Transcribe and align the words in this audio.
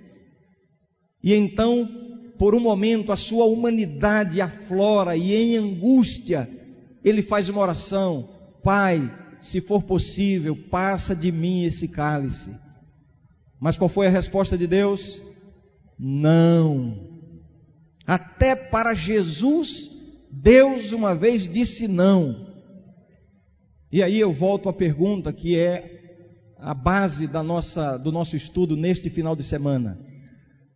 E 1.24 1.34
então, 1.34 1.90
por 2.38 2.54
um 2.54 2.60
momento, 2.60 3.12
a 3.12 3.18
sua 3.18 3.46
humanidade 3.46 4.42
aflora 4.42 5.18
e 5.18 5.34
em 5.34 5.58
angústia, 5.58 6.48
ele 7.04 7.24
faz 7.24 7.50
uma 7.50 7.62
oração: 7.62 8.30
Pai, 8.64 9.12
se 9.40 9.60
for 9.60 9.82
possível, 9.82 10.56
passa 10.70 11.16
de 11.16 11.32
mim 11.32 11.64
esse 11.64 11.88
cálice. 11.88 12.56
Mas 13.60 13.76
qual 13.76 13.90
foi 13.90 14.06
a 14.06 14.12
resposta 14.12 14.56
de 14.56 14.68
Deus? 14.68 15.20
Não. 15.98 17.09
Até 18.10 18.56
para 18.56 18.96
Jesus, 18.96 19.92
Deus 20.32 20.94
uma 20.94 21.14
vez 21.14 21.48
disse 21.48 21.88
não. 21.88 22.48
E 23.92 24.02
aí 24.02 24.20
eu 24.20 24.32
volto 24.32 24.68
à 24.68 24.74
pergunta 24.74 25.32
que 25.32 25.56
é 25.56 26.56
a 26.58 26.74
base 26.74 27.28
da 27.28 27.44
nossa, 27.44 27.98
do 27.98 28.12
nosso 28.12 28.36
estudo 28.36 28.76
neste 28.76 29.12
final 29.12 29.36
de 29.36 29.44
semana. 29.44 30.04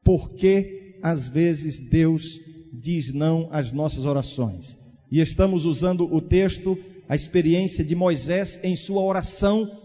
Por 0.04 0.36
que 0.36 1.00
às 1.02 1.28
vezes 1.28 1.80
Deus 1.80 2.40
diz 2.72 3.12
não 3.12 3.50
às 3.52 3.72
nossas 3.72 4.06
orações? 4.06 4.78
E 5.12 5.20
estamos 5.20 5.66
usando 5.66 6.06
o 6.14 6.22
texto, 6.22 6.78
a 7.10 7.16
experiência 7.16 7.84
de 7.84 7.96
Moisés 7.96 8.60
em 8.62 8.76
sua 8.76 9.02
oração 9.02 9.76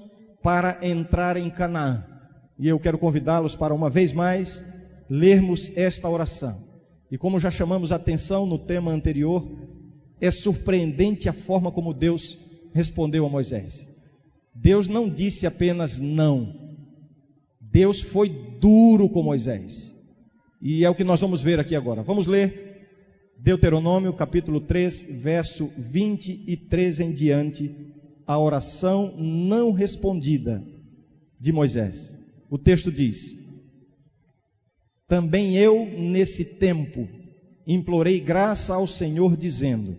para 0.43 0.81
entrar 0.83 1.39
em 1.39 1.49
Canaã. 1.49 2.05
E 2.59 2.69
eu 2.69 2.79
quero 2.79 2.99
convidá-los 2.99 3.57
para 3.57 3.73
uma 3.73 3.89
vez 3.89 4.13
mais 4.13 4.63
lermos 5.09 5.73
esta 5.75 6.11
oração. 6.11 6.68
E 7.11 7.17
como 7.17 7.39
já 7.39 7.51
chamamos 7.51 7.93
a 7.93 7.97
atenção 7.97 8.47
no 8.47 8.59
tema 8.59 8.91
anterior, 8.91 9.47
é 10.21 10.31
surpreendente 10.31 11.29
a 11.29 11.33
forma 11.33 11.73
como 11.73 11.95
Deus 11.95 12.39
respondeu 12.73 13.25
a 13.25 13.29
Moisés. 13.29 13.89
Deus 14.55 14.89
não 14.89 15.09
disse 15.09 15.47
apenas 15.47 15.99
não. 15.99 16.77
Deus 17.61 18.01
foi 18.01 18.29
duro 18.29 19.09
com 19.09 19.23
Moisés. 19.23 19.95
E 20.61 20.85
é 20.85 20.91
o 20.91 20.95
que 20.95 21.05
nós 21.05 21.21
vamos 21.21 21.41
ver 21.41 21.61
aqui 21.61 21.77
agora. 21.77 22.03
Vamos 22.03 22.27
ler 22.27 22.69
Deuteronômio 23.39 24.13
capítulo 24.13 24.61
3, 24.61 25.07
verso 25.11 25.71
23 25.79 27.01
em 27.01 27.13
diante, 27.13 27.73
a 28.27 28.37
oração 28.37 29.15
não 29.17 29.71
respondida 29.71 30.63
de 31.39 31.53
Moisés. 31.53 32.19
O 32.51 32.59
texto 32.59 32.91
diz: 32.91 33.38
também 35.09 35.57
eu, 35.57 35.87
nesse 35.87 36.45
tempo, 36.45 37.09
implorei 37.67 38.21
graça 38.21 38.75
ao 38.75 38.87
Senhor, 38.87 39.39
dizendo: 39.39 39.97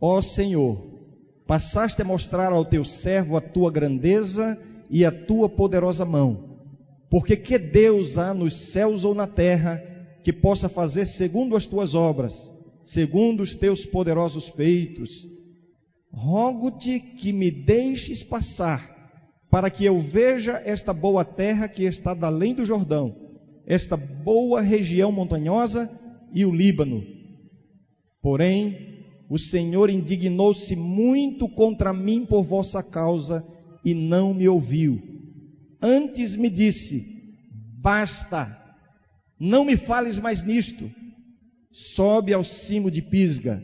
Ó 0.00 0.20
Senhor, 0.20 0.90
passaste 1.46 2.02
a 2.02 2.04
mostrar 2.04 2.52
ao 2.52 2.64
teu 2.64 2.84
servo 2.84 3.36
a 3.36 3.40
tua 3.40 3.70
grandeza 3.70 4.58
e 4.90 5.04
a 5.04 5.12
tua 5.12 5.48
poderosa 5.48 6.04
mão. 6.04 6.58
Porque 7.08 7.36
que 7.36 7.58
Deus 7.58 8.18
há 8.18 8.34
nos 8.34 8.54
céus 8.72 9.04
ou 9.04 9.14
na 9.14 9.26
terra 9.26 9.80
que 10.24 10.32
possa 10.32 10.68
fazer 10.68 11.06
segundo 11.06 11.56
as 11.56 11.66
tuas 11.66 11.94
obras, 11.94 12.52
segundo 12.84 13.44
os 13.44 13.54
teus 13.54 13.84
poderosos 13.84 14.48
feitos? 14.48 15.28
Rogo-te 16.12 16.98
que 16.98 17.32
me 17.32 17.52
deixes 17.52 18.24
passar, 18.24 19.14
para 19.48 19.70
que 19.70 19.84
eu 19.84 19.96
veja 20.00 20.60
esta 20.64 20.92
boa 20.92 21.24
terra 21.24 21.68
que 21.68 21.84
está 21.84 22.16
além 22.20 22.52
do 22.52 22.64
Jordão 22.64 23.29
esta 23.70 23.96
boa 23.96 24.60
região 24.60 25.12
montanhosa 25.12 25.88
e 26.32 26.44
o 26.44 26.52
Líbano. 26.52 27.06
Porém, 28.20 29.04
o 29.28 29.38
Senhor 29.38 29.88
indignou-se 29.88 30.74
muito 30.74 31.48
contra 31.48 31.92
mim 31.92 32.26
por 32.26 32.42
vossa 32.42 32.82
causa 32.82 33.46
e 33.84 33.94
não 33.94 34.34
me 34.34 34.48
ouviu. 34.48 35.00
Antes 35.80 36.34
me 36.34 36.50
disse: 36.50 37.32
Basta, 37.80 38.58
não 39.38 39.64
me 39.64 39.76
fales 39.76 40.18
mais 40.18 40.42
nisto. 40.42 40.90
Sobe 41.70 42.32
ao 42.32 42.42
cimo 42.42 42.90
de 42.90 43.00
Pisga, 43.00 43.62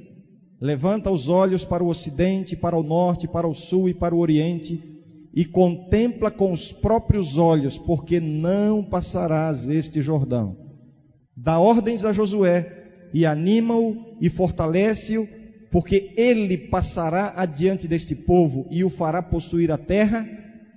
levanta 0.61 1.11
os 1.11 1.29
olhos 1.29 1.65
para 1.65 1.83
o 1.83 1.89
ocidente, 1.89 2.55
para 2.55 2.79
o 2.79 2.85
norte, 2.85 3.27
para 3.27 3.49
o 3.49 3.53
sul 3.53 3.89
e 3.89 3.95
para 3.95 4.15
o 4.15 4.21
oriente 4.21 4.96
e 5.37 5.45
contempla 5.45 6.31
com 6.31 6.51
os 6.51 6.73
próprios 6.73 7.37
olhos, 7.37 7.77
porque 7.77 8.19
não 8.19 8.83
passarás 8.83 9.69
este 9.69 10.01
Jordão. 10.01 10.57
Dá 11.37 11.59
ordens 11.59 12.07
a 12.07 12.13
Josué 12.13 13.11
e 13.13 13.27
anima-o 13.27 14.17
e 14.19 14.31
fortalece-o, 14.31 15.29
porque 15.71 16.15
ele 16.17 16.57
passará 16.57 17.35
adiante 17.37 17.87
deste 17.87 18.15
povo 18.15 18.67
e 18.71 18.83
o 18.83 18.89
fará 18.89 19.23
possuir 19.23 19.71
a 19.71 19.77
terra 19.77 20.27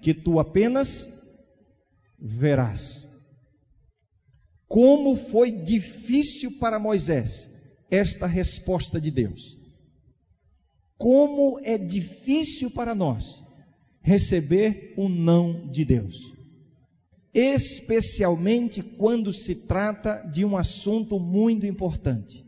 que 0.01 0.13
tu 0.13 0.41
apenas 0.41 1.09
verás. 2.19 3.07
Como 4.67 5.15
foi 5.15 5.53
difícil 5.53 6.59
para 6.59 6.77
Moisés 6.77 7.49
esta 7.89 8.27
resposta 8.27 8.99
de 8.99 9.09
Deus. 9.09 9.57
Como 10.97 11.61
é 11.63 11.77
difícil 11.77 12.69
para 12.71 12.93
nós 12.93 13.47
receber 14.01 14.93
o 14.97 15.09
não 15.09 15.67
de 15.69 15.85
Deus. 15.85 16.33
Especialmente 17.33 18.81
quando 18.81 19.31
se 19.31 19.53
trata 19.55 20.21
de 20.31 20.43
um 20.43 20.57
assunto 20.57 21.19
muito 21.19 21.65
importante. 21.65 22.45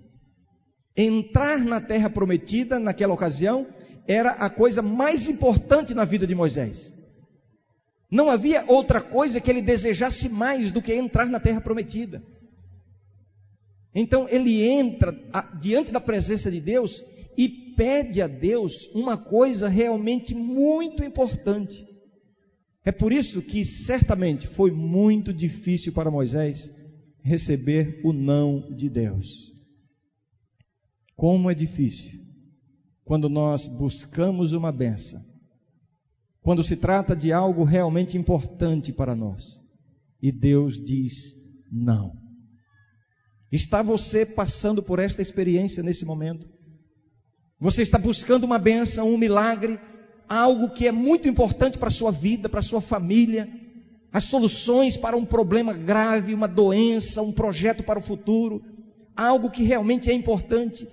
Entrar 0.96 1.60
na 1.60 1.80
terra 1.80 2.10
prometida 2.10 2.80
naquela 2.80 3.14
ocasião 3.14 3.68
era 4.08 4.32
a 4.32 4.50
coisa 4.50 4.82
mais 4.82 5.30
importante 5.30 5.94
na 5.94 6.04
vida 6.04 6.26
de 6.26 6.36
Moisés. 6.36 6.96
Não 8.10 8.30
havia 8.30 8.66
outra 8.68 9.02
coisa 9.02 9.40
que 9.40 9.50
ele 9.50 9.62
desejasse 9.62 10.28
mais 10.28 10.72
do 10.72 10.82
que 10.82 10.94
entrar 10.94 11.28
na 11.28 11.40
terra 11.40 11.62
prometida. 11.62 12.22
Então 13.96 14.28
ele 14.30 14.64
entra 14.64 15.18
diante 15.60 15.92
da 15.92 16.00
presença 16.02 16.52
de 16.52 16.60
Deus 16.60 17.06
e 17.38 17.71
pede 17.82 18.22
a 18.22 18.28
Deus 18.28 18.86
uma 18.94 19.18
coisa 19.18 19.68
realmente 19.68 20.36
muito 20.36 21.04
importante. 21.04 21.84
É 22.86 22.92
por 22.92 23.12
isso 23.12 23.42
que 23.42 23.66
certamente 23.66 24.46
foi 24.46 24.70
muito 24.70 25.34
difícil 25.34 25.92
para 25.92 26.12
Moisés 26.12 26.72
receber 27.24 28.00
o 28.04 28.14
não 28.14 28.72
de 28.76 28.88
Deus. 28.88 29.56
Como 31.16 31.50
é 31.50 31.56
difícil 31.56 32.22
quando 33.04 33.28
nós 33.28 33.66
buscamos 33.66 34.54
uma 34.54 34.72
benção, 34.72 35.26
quando 36.40 36.64
se 36.64 36.76
trata 36.76 37.16
de 37.16 37.34
algo 37.34 37.64
realmente 37.64 38.16
importante 38.16 38.94
para 38.94 39.16
nós, 39.16 39.60
e 40.22 40.32
Deus 40.32 40.78
diz 40.78 41.36
não. 41.72 42.16
Está 43.52 43.82
você 43.82 44.24
passando 44.24 44.84
por 44.84 45.00
esta 45.00 45.20
experiência 45.20 45.82
nesse 45.82 46.06
momento? 46.06 46.61
Você 47.62 47.84
está 47.84 48.00
buscando 48.00 48.44
uma 48.44 48.58
benção, 48.58 49.08
um 49.08 49.20
milagre, 49.20 49.80
algo 50.28 50.72
que 50.72 50.88
é 50.88 50.92
muito 50.92 51.30
importante 51.30 51.78
para 51.78 51.90
a 51.90 51.92
sua 51.92 52.12
vida, 52.12 52.50
para 52.50 52.60
a 52.60 52.64
sua 52.64 52.82
família, 52.82 53.48
as 54.12 54.24
soluções 54.24 54.98
para 54.98 55.16
um 55.16 55.24
problema 55.24 55.72
grave, 55.72 56.34
uma 56.34 56.48
doença, 56.48 57.22
um 57.22 57.32
projeto 57.32 57.84
para 57.84 58.00
o 58.00 58.02
futuro, 58.02 58.64
algo 59.16 59.52
que 59.52 59.62
realmente 59.62 60.10
é 60.10 60.14
importante. 60.14 60.88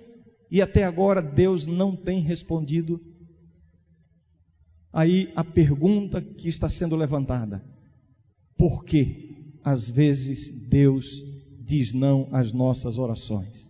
E 0.51 0.61
até 0.61 0.83
agora 0.83 1.23
Deus 1.23 1.65
não 1.65 1.95
tem 1.95 2.19
respondido. 2.19 3.01
Aí 4.93 5.33
a 5.35 5.43
pergunta 5.43 6.21
que 6.21 6.49
está 6.49 6.69
sendo 6.69 6.95
levantada: 6.95 7.63
por 8.55 8.85
que 8.85 9.57
às 9.63 9.89
vezes 9.89 10.51
Deus 10.51 11.23
diz 11.59 11.93
não 11.93 12.29
às 12.31 12.53
nossas 12.53 12.99
orações? 12.99 13.68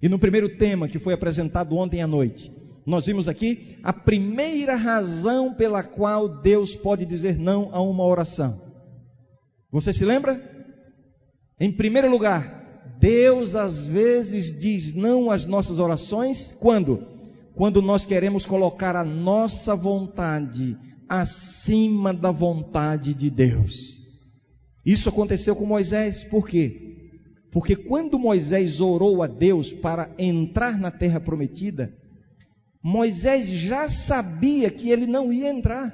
E 0.00 0.08
no 0.08 0.18
primeiro 0.18 0.56
tema 0.56 0.88
que 0.88 0.98
foi 0.98 1.14
apresentado 1.14 1.76
ontem 1.76 2.02
à 2.02 2.06
noite, 2.06 2.52
nós 2.86 3.06
vimos 3.06 3.28
aqui 3.28 3.76
a 3.82 3.92
primeira 3.92 4.76
razão 4.76 5.52
pela 5.52 5.82
qual 5.82 6.40
Deus 6.40 6.76
pode 6.76 7.04
dizer 7.04 7.38
não 7.38 7.70
a 7.72 7.80
uma 7.80 8.04
oração. 8.04 8.60
Você 9.72 9.92
se 9.92 10.04
lembra? 10.04 10.40
Em 11.58 11.72
primeiro 11.72 12.08
lugar, 12.08 12.94
Deus 13.00 13.56
às 13.56 13.86
vezes 13.86 14.56
diz 14.58 14.94
não 14.94 15.30
às 15.30 15.44
nossas 15.44 15.78
orações, 15.78 16.52
quando? 16.60 17.04
Quando 17.54 17.82
nós 17.82 18.04
queremos 18.04 18.46
colocar 18.46 18.94
a 18.94 19.04
nossa 19.04 19.74
vontade 19.74 20.76
acima 21.08 22.12
da 22.12 22.30
vontade 22.30 23.14
de 23.14 23.30
Deus. 23.30 24.02
Isso 24.84 25.08
aconteceu 25.08 25.56
com 25.56 25.66
Moisés, 25.66 26.22
por 26.22 26.46
quê? 26.46 26.85
Porque 27.56 27.74
quando 27.74 28.18
Moisés 28.18 28.82
orou 28.82 29.22
a 29.22 29.26
Deus 29.26 29.72
para 29.72 30.10
entrar 30.18 30.78
na 30.78 30.90
terra 30.90 31.18
prometida, 31.18 31.96
Moisés 32.82 33.46
já 33.46 33.88
sabia 33.88 34.70
que 34.70 34.90
ele 34.90 35.06
não 35.06 35.32
ia 35.32 35.48
entrar. 35.48 35.90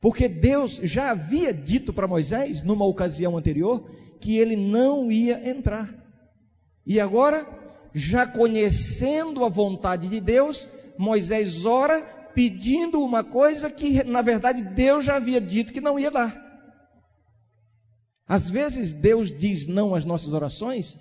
Porque 0.00 0.28
Deus 0.28 0.80
já 0.82 1.12
havia 1.12 1.54
dito 1.54 1.92
para 1.92 2.08
Moisés, 2.08 2.64
numa 2.64 2.84
ocasião 2.84 3.38
anterior, 3.38 3.88
que 4.20 4.36
ele 4.36 4.56
não 4.56 5.12
ia 5.12 5.48
entrar. 5.48 5.88
E 6.84 6.98
agora, 6.98 7.46
já 7.94 8.26
conhecendo 8.26 9.44
a 9.44 9.48
vontade 9.48 10.08
de 10.08 10.20
Deus, 10.20 10.66
Moisés 10.98 11.64
ora 11.64 12.02
pedindo 12.34 13.00
uma 13.00 13.22
coisa 13.22 13.70
que, 13.70 14.02
na 14.02 14.22
verdade, 14.22 14.60
Deus 14.60 15.04
já 15.04 15.14
havia 15.14 15.40
dito 15.40 15.72
que 15.72 15.80
não 15.80 16.00
ia 16.00 16.10
dar. 16.10 16.41
Às 18.26 18.48
vezes, 18.48 18.92
Deus 18.92 19.36
diz 19.36 19.66
não 19.66 19.94
às 19.94 20.04
nossas 20.04 20.32
orações 20.32 20.98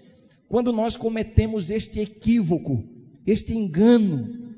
quando 0.51 0.73
nós 0.73 0.97
cometemos 0.97 1.71
este 1.71 2.01
equívoco, 2.01 2.83
este 3.25 3.55
engano, 3.55 4.53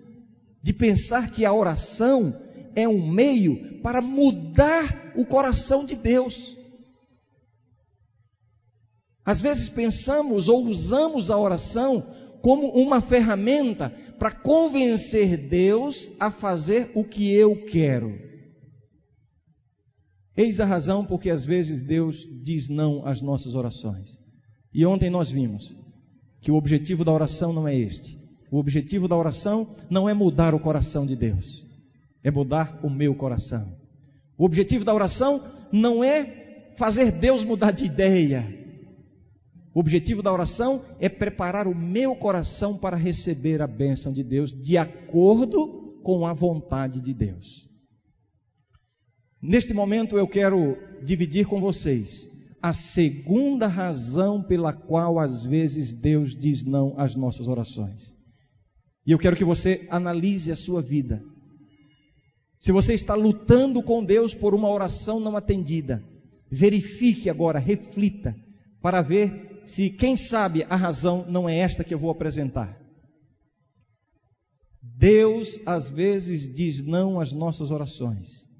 de 0.61 0.73
pensar 0.73 1.31
que 1.31 1.45
a 1.45 1.53
oração 1.53 2.35
é 2.75 2.87
um 2.87 3.07
meio 3.11 3.79
para 3.81 4.01
mudar 4.01 5.13
o 5.15 5.23
coração 5.23 5.85
de 5.85 5.95
Deus. 5.95 6.57
Às 9.23 9.39
vezes 9.39 9.69
pensamos 9.69 10.49
ou 10.49 10.65
usamos 10.65 11.29
a 11.29 11.37
oração 11.37 12.11
como 12.41 12.67
uma 12.71 12.99
ferramenta 12.99 13.89
para 14.17 14.31
convencer 14.31 15.37
Deus 15.37 16.13
a 16.19 16.31
fazer 16.31 16.91
o 16.95 17.03
que 17.05 17.31
eu 17.31 17.65
quero. 17.65 18.32
Eis 20.35 20.59
a 20.59 20.65
razão 20.65 21.05
porque 21.05 21.29
às 21.29 21.45
vezes 21.45 21.81
Deus 21.81 22.27
diz 22.41 22.69
não 22.69 23.05
às 23.05 23.21
nossas 23.21 23.55
orações. 23.55 24.19
E 24.73 24.85
ontem 24.85 25.09
nós 25.09 25.29
vimos 25.29 25.77
que 26.41 26.51
o 26.51 26.55
objetivo 26.55 27.05
da 27.05 27.11
oração 27.11 27.53
não 27.53 27.67
é 27.67 27.75
este. 27.75 28.19
O 28.51 28.57
objetivo 28.57 29.07
da 29.07 29.15
oração 29.15 29.75
não 29.89 30.09
é 30.09 30.13
mudar 30.13 30.53
o 30.53 30.59
coração 30.59 31.05
de 31.05 31.15
Deus, 31.15 31.65
é 32.23 32.29
mudar 32.29 32.79
o 32.83 32.89
meu 32.89 33.15
coração. 33.15 33.75
O 34.37 34.45
objetivo 34.45 34.83
da 34.83 34.93
oração 34.93 35.41
não 35.71 36.03
é 36.03 36.71
fazer 36.75 37.11
Deus 37.11 37.43
mudar 37.43 37.71
de 37.71 37.85
ideia, 37.85 38.63
o 39.73 39.79
objetivo 39.79 40.21
da 40.21 40.31
oração 40.31 40.85
é 40.99 41.09
preparar 41.09 41.67
o 41.67 41.73
meu 41.73 42.15
coração 42.15 42.77
para 42.77 42.95
receber 42.95 43.59
a 43.59 43.65
bênção 43.65 44.13
de 44.13 44.23
Deus 44.23 44.51
de 44.51 44.77
acordo 44.77 45.99
com 46.03 46.27
a 46.27 46.33
vontade 46.33 47.01
de 47.01 47.11
Deus. 47.11 47.67
Neste 49.45 49.73
momento 49.73 50.17
eu 50.17 50.25
quero 50.25 50.77
dividir 51.03 51.45
com 51.45 51.59
vocês 51.59 52.29
a 52.61 52.71
segunda 52.71 53.67
razão 53.67 54.41
pela 54.41 54.71
qual 54.71 55.19
às 55.19 55.43
vezes 55.43 55.93
Deus 55.93 56.33
diz 56.33 56.63
não 56.63 56.93
às 56.97 57.13
nossas 57.13 57.49
orações. 57.49 58.15
E 59.05 59.11
eu 59.11 59.19
quero 59.19 59.35
que 59.35 59.43
você 59.43 59.85
analise 59.89 60.49
a 60.49 60.55
sua 60.55 60.81
vida. 60.81 61.21
Se 62.57 62.71
você 62.71 62.93
está 62.93 63.15
lutando 63.15 63.83
com 63.83 64.01
Deus 64.01 64.33
por 64.33 64.55
uma 64.55 64.69
oração 64.69 65.19
não 65.19 65.35
atendida, 65.35 66.01
verifique 66.49 67.29
agora, 67.29 67.59
reflita, 67.59 68.33
para 68.81 69.01
ver 69.01 69.61
se, 69.65 69.89
quem 69.89 70.15
sabe, 70.15 70.63
a 70.69 70.77
razão 70.77 71.25
não 71.29 71.49
é 71.49 71.57
esta 71.57 71.83
que 71.83 71.93
eu 71.93 71.99
vou 71.99 72.11
apresentar. 72.11 72.79
Deus 74.81 75.59
às 75.65 75.91
vezes 75.91 76.47
diz 76.53 76.81
não 76.81 77.19
às 77.19 77.33
nossas 77.33 77.71
orações, 77.71 78.52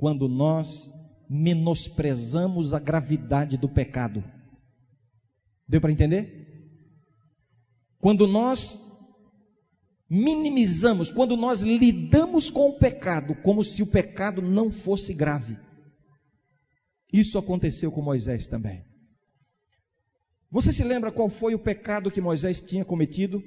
quando 0.00 0.26
nós 0.30 0.90
menosprezamos 1.28 2.72
a 2.72 2.80
gravidade 2.80 3.58
do 3.58 3.68
pecado. 3.68 4.24
Deu 5.68 5.78
para 5.78 5.92
entender? 5.92 6.72
Quando 7.98 8.26
nós 8.26 8.80
minimizamos, 10.08 11.10
quando 11.10 11.36
nós 11.36 11.60
lidamos 11.60 12.48
com 12.48 12.70
o 12.70 12.78
pecado 12.78 13.34
como 13.42 13.62
se 13.62 13.82
o 13.82 13.86
pecado 13.86 14.40
não 14.40 14.72
fosse 14.72 15.12
grave. 15.12 15.58
Isso 17.12 17.36
aconteceu 17.36 17.92
com 17.92 18.00
Moisés 18.00 18.46
também. 18.46 18.82
Você 20.50 20.72
se 20.72 20.82
lembra 20.82 21.12
qual 21.12 21.28
foi 21.28 21.54
o 21.54 21.58
pecado 21.58 22.10
que 22.10 22.22
Moisés 22.22 22.58
tinha 22.62 22.86
cometido? 22.86 23.44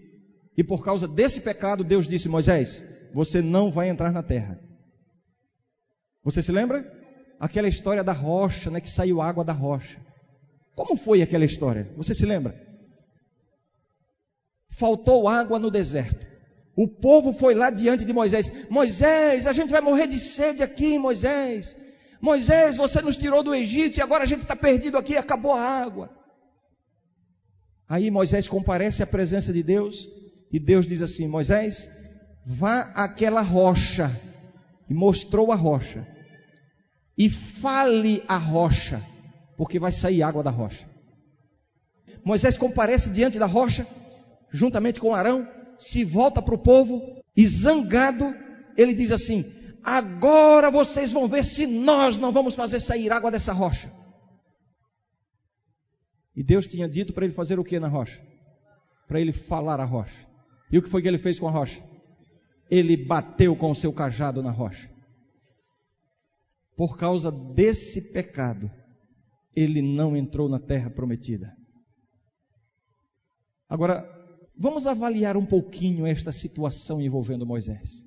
E 0.55 0.63
por 0.63 0.85
causa 0.85 1.07
desse 1.07 1.41
pecado, 1.41 1.83
Deus 1.83 2.07
disse: 2.07 2.29
Moisés, 2.29 2.85
você 3.11 3.41
não 3.41 3.71
vai 3.71 3.89
entrar 3.89 4.11
na 4.11 4.21
terra. 4.21 4.61
Você 6.23 6.41
se 6.41 6.51
lembra? 6.51 6.85
Aquela 7.39 7.67
história 7.67 8.03
da 8.03 8.13
rocha, 8.13 8.69
né, 8.69 8.79
que 8.79 8.89
saiu 8.89 9.21
água 9.21 9.43
da 9.43 9.53
rocha. 9.53 9.99
Como 10.75 10.95
foi 10.95 11.21
aquela 11.21 11.45
história? 11.45 11.91
Você 11.97 12.13
se 12.13 12.25
lembra? 12.25 12.55
Faltou 14.69 15.27
água 15.27 15.59
no 15.59 15.69
deserto. 15.69 16.25
O 16.75 16.87
povo 16.87 17.31
foi 17.31 17.53
lá 17.53 17.69
diante 17.69 18.03
de 18.05 18.13
Moisés: 18.13 18.51
Moisés, 18.69 19.45
a 19.45 19.53
gente 19.53 19.71
vai 19.71 19.81
morrer 19.81 20.07
de 20.07 20.19
sede 20.19 20.63
aqui, 20.63 20.97
Moisés. 20.97 21.77
Moisés, 22.19 22.77
você 22.77 23.01
nos 23.01 23.17
tirou 23.17 23.43
do 23.43 23.53
Egito 23.53 23.97
e 23.97 24.01
agora 24.01 24.23
a 24.23 24.25
gente 24.25 24.41
está 24.41 24.55
perdido 24.55 24.97
aqui, 24.97 25.15
acabou 25.15 25.53
a 25.53 25.61
água. 25.61 26.09
Aí 27.87 28.09
Moisés 28.09 28.47
comparece 28.47 29.03
à 29.03 29.07
presença 29.07 29.53
de 29.53 29.61
Deus 29.61 30.09
e 30.51 30.59
Deus 30.59 30.87
diz 30.87 31.01
assim: 31.01 31.27
Moisés, 31.27 31.91
vá 32.45 32.91
àquela 32.95 33.41
rocha. 33.41 34.09
E 34.89 34.93
mostrou 34.93 35.51
a 35.51 35.55
rocha. 35.55 36.07
E 37.17 37.29
fale 37.29 38.23
a 38.27 38.37
rocha, 38.37 39.05
porque 39.57 39.79
vai 39.79 39.91
sair 39.91 40.23
água 40.23 40.43
da 40.43 40.49
rocha. 40.49 40.89
Moisés 42.25 42.57
comparece 42.57 43.09
diante 43.09 43.37
da 43.37 43.45
rocha, 43.45 43.87
juntamente 44.51 44.99
com 44.99 45.13
Arão, 45.13 45.47
se 45.77 46.03
volta 46.03 46.41
para 46.41 46.55
o 46.55 46.59
povo 46.59 47.21
e 47.35 47.45
zangado, 47.47 48.33
ele 48.77 48.93
diz 48.93 49.11
assim: 49.11 49.45
Agora 49.83 50.71
vocês 50.71 51.11
vão 51.11 51.27
ver 51.27 51.43
se 51.43 51.67
nós 51.67 52.17
não 52.17 52.31
vamos 52.31 52.55
fazer 52.55 52.79
sair 52.79 53.11
água 53.11 53.29
dessa 53.29 53.51
rocha. 53.51 53.91
E 56.35 56.41
Deus 56.41 56.65
tinha 56.65 56.87
dito 56.87 57.13
para 57.13 57.25
ele 57.25 57.33
fazer 57.33 57.59
o 57.59 57.63
que 57.63 57.79
na 57.79 57.87
rocha? 57.87 58.19
Para 59.07 59.19
ele 59.19 59.31
falar 59.31 59.79
a 59.79 59.85
rocha. 59.85 60.27
E 60.71 60.77
o 60.77 60.81
que 60.81 60.89
foi 60.89 61.01
que 61.01 61.07
ele 61.07 61.19
fez 61.19 61.37
com 61.37 61.47
a 61.47 61.51
rocha? 61.51 61.83
Ele 62.71 62.97
bateu 62.97 63.55
com 63.55 63.69
o 63.69 63.75
seu 63.75 63.93
cajado 63.93 64.41
na 64.41 64.49
rocha. 64.49 64.89
Por 66.75 66.97
causa 66.97 67.31
desse 67.31 68.11
pecado, 68.11 68.71
ele 69.55 69.81
não 69.81 70.17
entrou 70.17 70.49
na 70.49 70.59
terra 70.59 70.89
prometida. 70.89 71.55
Agora, 73.69 74.03
vamos 74.57 74.87
avaliar 74.87 75.37
um 75.37 75.45
pouquinho 75.45 76.05
esta 76.05 76.31
situação 76.31 77.01
envolvendo 77.01 77.45
Moisés. 77.45 78.05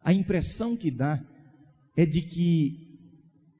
A 0.00 0.12
impressão 0.12 0.76
que 0.76 0.90
dá 0.90 1.24
é 1.96 2.04
de 2.04 2.22
que 2.22 2.92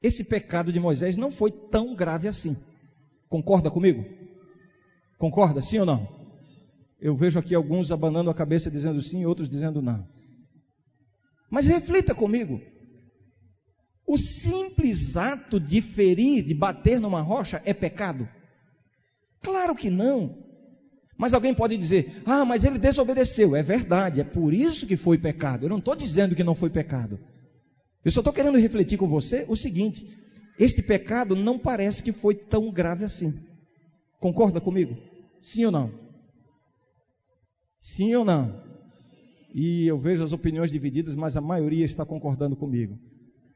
esse 0.01 0.25
pecado 0.25 0.71
de 0.71 0.79
Moisés 0.79 1.15
não 1.15 1.31
foi 1.31 1.51
tão 1.51 1.95
grave 1.95 2.27
assim. 2.27 2.57
Concorda 3.29 3.71
comigo? 3.71 4.03
Concorda, 5.17 5.61
sim 5.61 5.79
ou 5.79 5.85
não? 5.85 6.07
Eu 6.99 7.15
vejo 7.15 7.39
aqui 7.39 7.55
alguns 7.55 7.91
abanando 7.91 8.29
a 8.29 8.33
cabeça 8.33 8.69
dizendo 8.69 9.01
sim, 9.01 9.25
outros 9.25 9.47
dizendo 9.47 9.81
não. 9.81 10.07
Mas 11.49 11.67
reflita 11.67 12.13
comigo. 12.13 12.61
O 14.05 14.17
simples 14.17 15.15
ato 15.15 15.59
de 15.59 15.81
ferir, 15.81 16.43
de 16.43 16.53
bater 16.53 16.99
numa 16.99 17.21
rocha, 17.21 17.61
é 17.65 17.73
pecado? 17.73 18.27
Claro 19.41 19.75
que 19.75 19.89
não. 19.89 20.37
Mas 21.17 21.33
alguém 21.33 21.53
pode 21.53 21.77
dizer: 21.77 22.21
ah, 22.25 22.43
mas 22.43 22.63
ele 22.63 22.77
desobedeceu. 22.77 23.55
É 23.55 23.63
verdade, 23.63 24.19
é 24.19 24.23
por 24.23 24.53
isso 24.53 24.85
que 24.85 24.97
foi 24.97 25.17
pecado. 25.17 25.65
Eu 25.65 25.69
não 25.69 25.77
estou 25.77 25.95
dizendo 25.95 26.35
que 26.35 26.43
não 26.43 26.55
foi 26.55 26.69
pecado. 26.69 27.19
Eu 28.03 28.11
só 28.11 28.19
estou 28.19 28.33
querendo 28.33 28.57
refletir 28.57 28.97
com 28.97 29.07
você 29.07 29.45
o 29.47 29.55
seguinte: 29.55 30.05
este 30.59 30.81
pecado 30.81 31.35
não 31.35 31.57
parece 31.57 32.03
que 32.03 32.11
foi 32.11 32.35
tão 32.35 32.71
grave 32.71 33.05
assim. 33.05 33.33
Concorda 34.19 34.59
comigo? 34.59 34.97
Sim 35.41 35.65
ou 35.65 35.71
não? 35.71 35.91
Sim 37.79 38.15
ou 38.15 38.25
não? 38.25 38.61
E 39.53 39.85
eu 39.85 39.99
vejo 39.99 40.23
as 40.23 40.31
opiniões 40.31 40.71
divididas, 40.71 41.15
mas 41.15 41.37
a 41.37 41.41
maioria 41.41 41.85
está 41.85 42.05
concordando 42.05 42.55
comigo. 42.55 42.97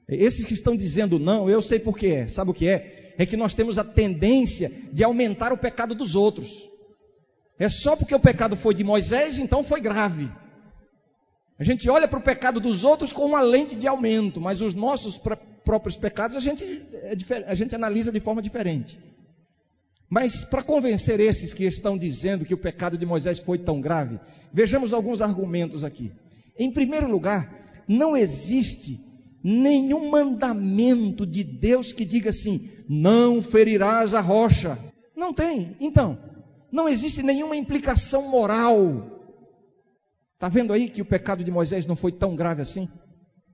Esses 0.08 0.46
que 0.46 0.54
estão 0.54 0.76
dizendo 0.76 1.20
não, 1.20 1.50
eu 1.50 1.62
sei 1.62 1.80
por 1.80 1.98
que 1.98 2.08
é. 2.08 2.28
Sabe 2.28 2.52
o 2.52 2.54
que 2.54 2.68
é? 2.68 3.14
É 3.18 3.26
que 3.26 3.36
nós 3.36 3.54
temos 3.54 3.78
a 3.78 3.84
tendência 3.84 4.72
de 4.94 5.04
aumentar 5.04 5.52
o 5.52 5.58
pecado 5.58 5.94
dos 5.94 6.16
outros. 6.16 6.70
É 7.60 7.68
só 7.68 7.96
porque 7.96 8.16
o 8.16 8.20
pecado 8.20 8.56
foi 8.56 8.74
de 8.74 8.84
Moisés, 8.84 9.40
então 9.40 9.64
foi 9.64 9.82
grave. 9.82 10.32
A 11.60 11.64
gente 11.64 11.90
olha 11.90 12.08
para 12.08 12.20
o 12.20 12.24
pecado 12.24 12.60
dos 12.60 12.84
outros 12.84 13.12
com 13.12 13.26
uma 13.26 13.42
lente 13.42 13.76
de 13.76 13.88
aumento, 13.88 14.40
mas 14.40 14.62
os 14.62 14.76
nossos 14.76 15.20
próprios 15.66 15.98
pecados 15.98 16.38
a 16.38 16.40
gente, 16.40 16.64
é 16.94 17.16
a 17.48 17.56
gente 17.56 17.74
analisa 17.74 18.12
de 18.12 18.20
forma 18.20 18.42
diferente. 18.42 19.00
Mas 20.10 20.46
para 20.46 20.64
convencer 20.64 21.20
esses 21.20 21.54
que 21.54 21.66
estão 21.66 21.98
dizendo 21.98 22.46
que 22.46 22.54
o 22.54 22.58
pecado 22.58 22.98
de 22.98 23.06
Moisés 23.06 23.40
foi 23.40 23.58
tão 23.58 23.82
grave, 23.82 24.20
vejamos 24.54 24.94
alguns 24.94 25.20
argumentos 25.20 25.84
aqui. 25.84 26.14
Em 26.58 26.72
primeiro 26.72 27.10
lugar, 27.10 27.84
não 27.88 28.16
existe 28.16 29.07
nenhum 29.44 30.10
mandamento 30.10 31.26
de 31.26 31.44
Deus 31.44 31.92
que 31.92 32.06
diga 32.06 32.30
assim: 32.30 32.70
não 32.88 33.42
ferirás 33.42 34.14
a 34.14 34.22
rocha. 34.22 34.78
Não 35.16 35.34
tem. 35.34 35.76
Então, 35.80 36.18
não 36.72 36.88
existe 36.88 37.24
nenhuma 37.24 37.56
implicação 37.56 38.30
moral. 38.30 39.18
Está 40.34 40.48
vendo 40.48 40.72
aí 40.72 40.90
que 40.90 41.02
o 41.02 41.06
pecado 41.06 41.44
de 41.44 41.52
Moisés 41.52 41.88
não 41.88 41.96
foi 41.96 42.12
tão 42.12 42.36
grave 42.36 42.62
assim? 42.62 42.88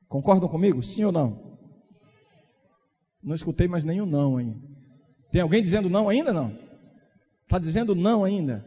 Concordam 0.09 0.49
comigo? 0.49 0.83
Sim 0.83 1.05
ou 1.05 1.11
não? 1.11 1.57
Não 3.23 3.33
escutei 3.33 3.67
mais 3.67 3.85
nenhum 3.85 4.05
não 4.05 4.35
ainda. 4.35 4.59
Tem 5.31 5.41
alguém 5.41 5.61
dizendo 5.61 5.89
não 5.89 6.09
ainda? 6.09 6.33
Não. 6.33 6.57
Está 7.43 7.57
dizendo 7.57 7.95
não 7.95 8.23
ainda? 8.23 8.65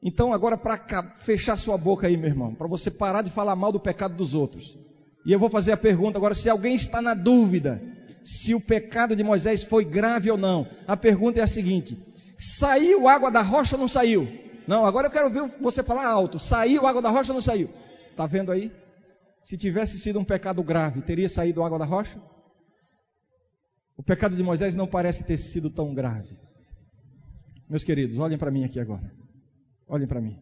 Então, 0.00 0.32
agora, 0.32 0.56
para 0.56 0.78
fechar 1.16 1.56
sua 1.56 1.78
boca 1.78 2.06
aí, 2.06 2.16
meu 2.16 2.28
irmão, 2.28 2.54
para 2.54 2.68
você 2.68 2.90
parar 2.90 3.22
de 3.22 3.30
falar 3.30 3.56
mal 3.56 3.72
do 3.72 3.80
pecado 3.80 4.14
dos 4.14 4.34
outros. 4.34 4.78
E 5.24 5.32
eu 5.32 5.38
vou 5.38 5.48
fazer 5.48 5.72
a 5.72 5.76
pergunta 5.76 6.18
agora: 6.18 6.34
se 6.34 6.48
alguém 6.48 6.74
está 6.74 7.00
na 7.00 7.14
dúvida 7.14 7.82
se 8.24 8.54
o 8.54 8.60
pecado 8.60 9.14
de 9.14 9.22
Moisés 9.22 9.64
foi 9.64 9.84
grave 9.84 10.30
ou 10.30 10.38
não, 10.38 10.66
a 10.88 10.96
pergunta 10.96 11.40
é 11.40 11.42
a 11.42 11.46
seguinte: 11.46 11.98
saiu 12.36 13.06
água 13.06 13.30
da 13.30 13.42
rocha 13.42 13.76
ou 13.76 13.80
não 13.80 13.88
saiu? 13.88 14.26
Não, 14.66 14.86
agora 14.86 15.08
eu 15.08 15.10
quero 15.10 15.30
ver 15.30 15.42
você 15.60 15.82
falar 15.82 16.06
alto: 16.06 16.38
saiu 16.38 16.86
água 16.86 17.02
da 17.02 17.10
rocha 17.10 17.32
ou 17.32 17.34
não 17.34 17.42
saiu? 17.42 17.68
Está 18.10 18.26
vendo 18.26 18.50
aí? 18.50 18.72
Se 19.42 19.58
tivesse 19.58 19.98
sido 19.98 20.18
um 20.18 20.24
pecado 20.24 20.62
grave, 20.62 21.02
teria 21.02 21.28
saído 21.28 21.62
água 21.62 21.78
da 21.78 21.84
rocha? 21.84 22.18
O 23.96 24.02
pecado 24.02 24.34
de 24.34 24.42
Moisés 24.42 24.74
não 24.74 24.86
parece 24.86 25.22
ter 25.24 25.36
sido 25.36 25.68
tão 25.68 25.94
grave. 25.94 26.36
Meus 27.68 27.84
queridos, 27.84 28.18
olhem 28.18 28.38
para 28.38 28.50
mim 28.50 28.64
aqui 28.64 28.80
agora. 28.80 29.12
Olhem 29.86 30.06
para 30.06 30.20
mim. 30.20 30.40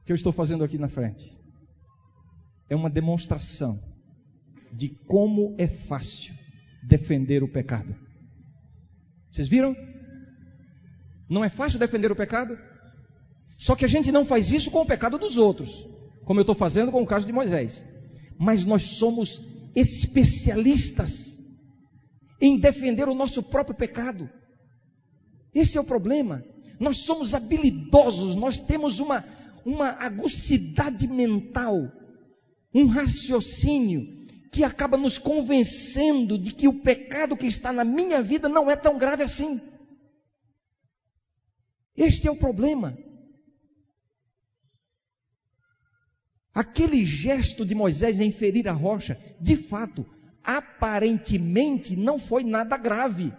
O 0.00 0.04
que 0.04 0.12
eu 0.12 0.16
estou 0.16 0.32
fazendo 0.32 0.64
aqui 0.64 0.76
na 0.76 0.88
frente? 0.88 1.40
É 2.68 2.76
uma 2.76 2.90
demonstração 2.90 3.78
de 4.72 4.88
como 4.88 5.54
é 5.58 5.68
fácil 5.68 6.34
defender 6.82 7.42
o 7.42 7.48
pecado. 7.48 7.94
Vocês 9.30 9.48
viram? 9.48 9.76
Não 11.28 11.44
é 11.44 11.48
fácil 11.48 11.78
defender 11.78 12.10
o 12.10 12.16
pecado? 12.16 12.58
Só 13.58 13.76
que 13.76 13.84
a 13.84 13.88
gente 13.88 14.10
não 14.10 14.24
faz 14.24 14.50
isso 14.50 14.70
com 14.70 14.80
o 14.80 14.86
pecado 14.86 15.18
dos 15.18 15.36
outros, 15.36 15.86
como 16.24 16.40
eu 16.40 16.42
estou 16.42 16.54
fazendo 16.54 16.90
com 16.90 17.02
o 17.02 17.06
caso 17.06 17.26
de 17.26 17.32
Moisés. 17.32 17.86
Mas 18.38 18.64
nós 18.64 18.82
somos 18.82 19.42
especialistas 19.74 21.38
em 22.40 22.58
defender 22.58 23.08
o 23.08 23.14
nosso 23.14 23.42
próprio 23.42 23.76
pecado. 23.76 24.28
Esse 25.54 25.78
é 25.78 25.80
o 25.80 25.84
problema. 25.84 26.44
Nós 26.80 26.98
somos 26.98 27.34
habilidosos, 27.34 28.34
nós 28.34 28.58
temos 28.58 28.98
uma, 28.98 29.24
uma 29.64 29.90
agucidade 29.90 31.06
mental 31.06 31.90
um 32.74 32.86
raciocínio 32.86 34.22
que 34.50 34.64
acaba 34.64 34.96
nos 34.96 35.18
convencendo 35.18 36.36
de 36.36 36.52
que 36.52 36.68
o 36.68 36.80
pecado 36.80 37.36
que 37.36 37.46
está 37.46 37.72
na 37.72 37.84
minha 37.84 38.22
vida 38.22 38.48
não 38.48 38.70
é 38.70 38.76
tão 38.76 38.98
grave 38.98 39.22
assim. 39.22 39.60
Este 41.96 42.28
é 42.28 42.30
o 42.30 42.36
problema. 42.36 42.96
Aquele 46.54 47.04
gesto 47.06 47.64
de 47.64 47.74
Moisés 47.74 48.20
em 48.20 48.30
ferir 48.30 48.68
a 48.68 48.72
rocha, 48.72 49.18
de 49.40 49.56
fato, 49.56 50.06
aparentemente 50.44 51.96
não 51.96 52.18
foi 52.18 52.44
nada 52.44 52.76
grave. 52.76 53.32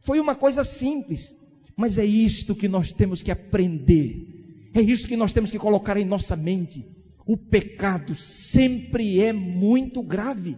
Foi 0.00 0.20
uma 0.20 0.36
coisa 0.36 0.62
simples. 0.62 1.34
Mas 1.76 1.98
é 1.98 2.04
isto 2.04 2.54
que 2.54 2.68
nós 2.68 2.92
temos 2.92 3.20
que 3.20 3.32
aprender. 3.32 4.70
É 4.74 4.80
isto 4.80 5.08
que 5.08 5.16
nós 5.16 5.32
temos 5.32 5.50
que 5.50 5.58
colocar 5.58 5.96
em 5.96 6.04
nossa 6.04 6.36
mente 6.36 6.95
o 7.26 7.36
pecado 7.36 8.14
sempre 8.14 9.20
é 9.20 9.32
muito 9.32 10.02
grave. 10.02 10.56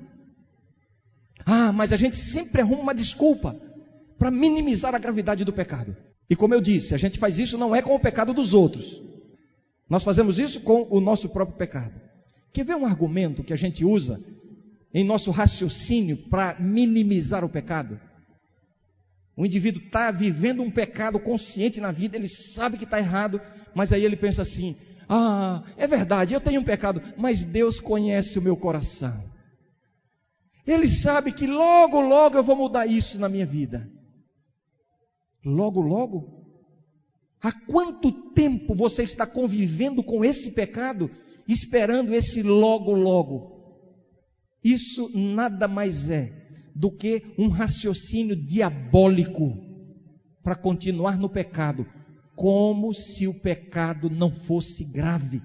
Ah, 1.47 1.73
mas 1.73 1.95
a 1.95 1.97
gente 1.97 2.17
sempre 2.17 2.61
arruma 2.61 2.83
uma 2.83 2.95
desculpa 2.95 3.59
para 4.19 4.31
minimizar 4.31 4.95
a 4.95 4.99
gravidade 4.99 5.45
do 5.45 5.53
pecado. 5.53 5.97
E 6.29 6.37
como 6.37 6.53
eu 6.53 6.61
disse, 6.61 6.95
a 6.95 6.99
gente 6.99 7.19
faz 7.19 7.39
isso 7.39 7.57
não 7.57 7.75
é 7.75 7.81
com 7.81 7.95
o 7.95 8.01
pecado 8.01 8.35
dos 8.35 8.53
outros. 8.53 9.03
Nós 9.89 10.05
fazemos 10.05 10.39
isso 10.39 10.61
com 10.61 10.87
o 10.91 11.01
nosso 11.01 11.31
próprio 11.31 11.57
pecado. 11.57 11.99
Quer 12.53 12.65
ver 12.65 12.77
um 12.77 12.85
argumento 12.85 13.43
que 13.43 13.55
a 13.55 13.57
gente 13.57 13.83
usa 13.83 14.23
em 14.93 15.05
nosso 15.05 15.31
raciocínio 15.31 16.19
para 16.29 16.57
minimizar 16.61 17.45
o 17.45 17.49
pecado? 17.49 17.99
O 19.35 19.47
indivíduo 19.47 19.83
está 19.83 20.11
vivendo 20.11 20.63
um 20.63 20.71
pecado 20.71 21.19
consciente 21.19 21.81
na 21.81 21.93
vida, 21.93 22.17
ele 22.17 22.29
sabe 22.29 22.77
que 22.77 22.85
está 22.85 22.99
errado, 22.99 23.41
mas 23.75 23.91
aí 23.93 24.05
ele 24.05 24.17
pensa 24.17 24.43
assim: 24.43 24.77
ah, 25.09 25.63
é 25.77 25.87
verdade, 25.87 26.35
eu 26.35 26.41
tenho 26.41 26.61
um 26.61 26.65
pecado, 26.65 27.03
mas 27.17 27.45
Deus 27.45 27.81
conhece 27.81 28.39
o 28.39 28.43
meu 28.43 28.57
coração. 28.57 29.25
Ele 30.67 30.87
sabe 30.87 31.33
que 31.33 31.47
logo, 31.47 31.99
logo 32.01 32.37
eu 32.37 32.43
vou 32.43 32.55
mudar 32.55 32.87
isso 32.87 33.19
na 33.19 33.29
minha 33.29 33.47
vida. 33.47 33.91
Logo, 35.43 35.81
logo? 35.81 36.39
Há 37.41 37.53
quanto 37.53 38.13
tempo 38.33 38.75
você 38.75 39.03
está 39.03 39.27
convivendo 39.27 40.03
com 40.03 40.23
esse 40.25 40.51
pecado, 40.51 41.11
esperando 41.47 42.15
esse 42.15 42.43
logo, 42.43 42.93
logo? 42.93 43.59
Isso 44.63 45.11
nada 45.17 45.67
mais 45.67 46.11
é 46.11 46.33
do 46.75 46.91
que 46.91 47.23
um 47.39 47.49
raciocínio 47.49 48.37
diabólico 48.37 49.57
para 50.43 50.55
continuar 50.55 51.17
no 51.19 51.29
pecado, 51.29 51.87
como 52.39 52.95
se 52.95 53.27
o 53.27 53.35
pecado 53.35 54.09
não 54.09 54.33
fosse 54.33 54.85
grave. 54.85 55.43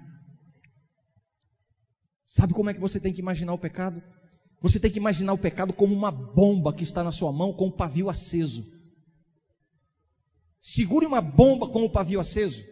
Sabe 2.24 2.54
como 2.54 2.70
é 2.70 2.74
que 2.74 2.80
você 2.80 3.00
tem 3.00 3.12
que 3.12 3.20
imaginar 3.20 3.52
o 3.54 3.58
pecado? 3.58 4.02
Você 4.62 4.80
tem 4.80 4.92
que 4.92 5.00
imaginar 5.00 5.34
o 5.34 5.38
pecado 5.38 5.74
como 5.74 5.92
uma 5.92 6.12
bomba 6.12 6.72
que 6.72 6.84
está 6.84 7.04
na 7.04 7.12
sua 7.12 7.32
mão 7.32 7.52
com 7.52 7.66
o 7.66 7.76
pavio 7.76 8.12
aceso. 8.12 8.64
Segure 10.62 11.08
uma 11.08 11.20
bomba 11.20 11.68
com 11.68 11.84
o 11.84 11.90
pavio 11.90 12.20
aceso. 12.20 12.64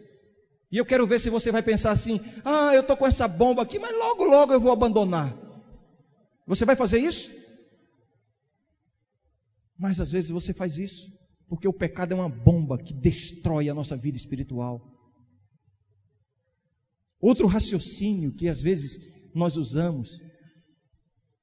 E 0.70 0.78
eu 0.78 0.86
quero 0.86 1.06
ver 1.06 1.18
se 1.18 1.28
você 1.28 1.50
vai 1.50 1.62
pensar 1.62 1.90
assim: 1.90 2.20
ah, 2.44 2.72
eu 2.74 2.82
estou 2.82 2.96
com 2.96 3.06
essa 3.06 3.26
bomba 3.26 3.62
aqui, 3.62 3.78
mas 3.78 3.92
logo, 3.92 4.22
logo 4.22 4.52
eu 4.52 4.60
vou 4.60 4.72
abandonar. 4.72 5.36
Você 6.46 6.64
vai 6.64 6.76
fazer 6.76 6.98
isso? 6.98 7.28
Mas 9.76 10.00
às 10.00 10.12
vezes 10.12 10.30
você 10.30 10.54
faz 10.54 10.78
isso. 10.78 11.10
Porque 11.52 11.68
o 11.68 11.72
pecado 11.72 12.12
é 12.12 12.14
uma 12.14 12.30
bomba 12.30 12.78
que 12.78 12.94
destrói 12.94 13.68
a 13.68 13.74
nossa 13.74 13.94
vida 13.94 14.16
espiritual. 14.16 14.80
Outro 17.20 17.46
raciocínio 17.46 18.32
que 18.32 18.48
às 18.48 18.58
vezes 18.58 19.02
nós 19.34 19.58
usamos, 19.58 20.22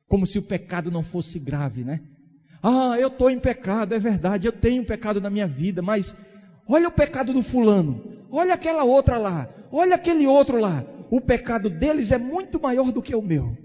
como 0.08 0.26
se 0.26 0.40
o 0.40 0.42
pecado 0.42 0.90
não 0.90 1.04
fosse 1.04 1.38
grave, 1.38 1.84
né? 1.84 2.02
Ah, 2.64 2.96
eu 3.00 3.10
estou 3.10 3.30
em 3.30 3.40
pecado, 3.40 3.94
é 3.94 4.00
verdade, 4.00 4.48
eu 4.48 4.52
tenho 4.52 4.84
pecado 4.84 5.22
na 5.22 5.30
minha 5.30 5.46
vida, 5.46 5.80
mas 5.80 6.18
olha 6.68 6.88
o 6.88 6.92
pecado 6.92 7.32
do 7.32 7.44
fulano, 7.44 8.26
olha 8.32 8.56
aquela 8.56 8.84
outra 8.84 9.20
lá, 9.20 9.48
olha 9.72 9.94
aquele 9.94 10.26
outro 10.26 10.60
lá. 10.60 10.84
O 11.12 11.22
pecado 11.22 11.70
deles 11.70 12.12
é 12.12 12.18
muito 12.18 12.60
maior 12.60 12.92
do 12.92 13.04
que 13.04 13.14
o 13.14 13.22
meu. 13.22 13.56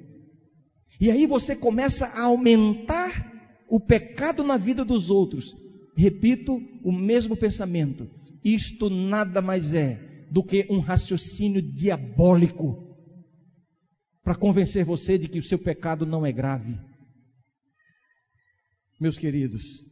E 1.01 1.11
aí 1.11 1.25
você 1.25 1.57
começa 1.57 2.05
a 2.09 2.25
aumentar 2.25 3.33
o 3.67 3.81
pecado 3.81 4.45
na 4.45 4.59
vida 4.59 4.85
dos 4.85 5.09
outros, 5.09 5.64
repito 5.97 6.57
o 6.83 6.93
mesmo 6.93 7.37
pensamento. 7.37 8.09
Isto 8.45 8.91
nada 8.91 9.41
mais 9.41 9.75
é 9.75 10.27
do 10.31 10.43
que 10.43 10.67
um 10.71 10.81
raciocínio 10.81 11.63
diabólico 11.63 12.85
para 14.23 14.35
convencer 14.35 14.85
você 14.85 15.19
de 15.19 15.29
que 15.29 15.39
o 15.39 15.43
seu 15.43 15.59
pecado 15.59 16.07
não 16.07 16.25
é 16.25 16.33
grave. 16.33 16.79
Meus 18.99 19.19
queridos, 19.19 19.85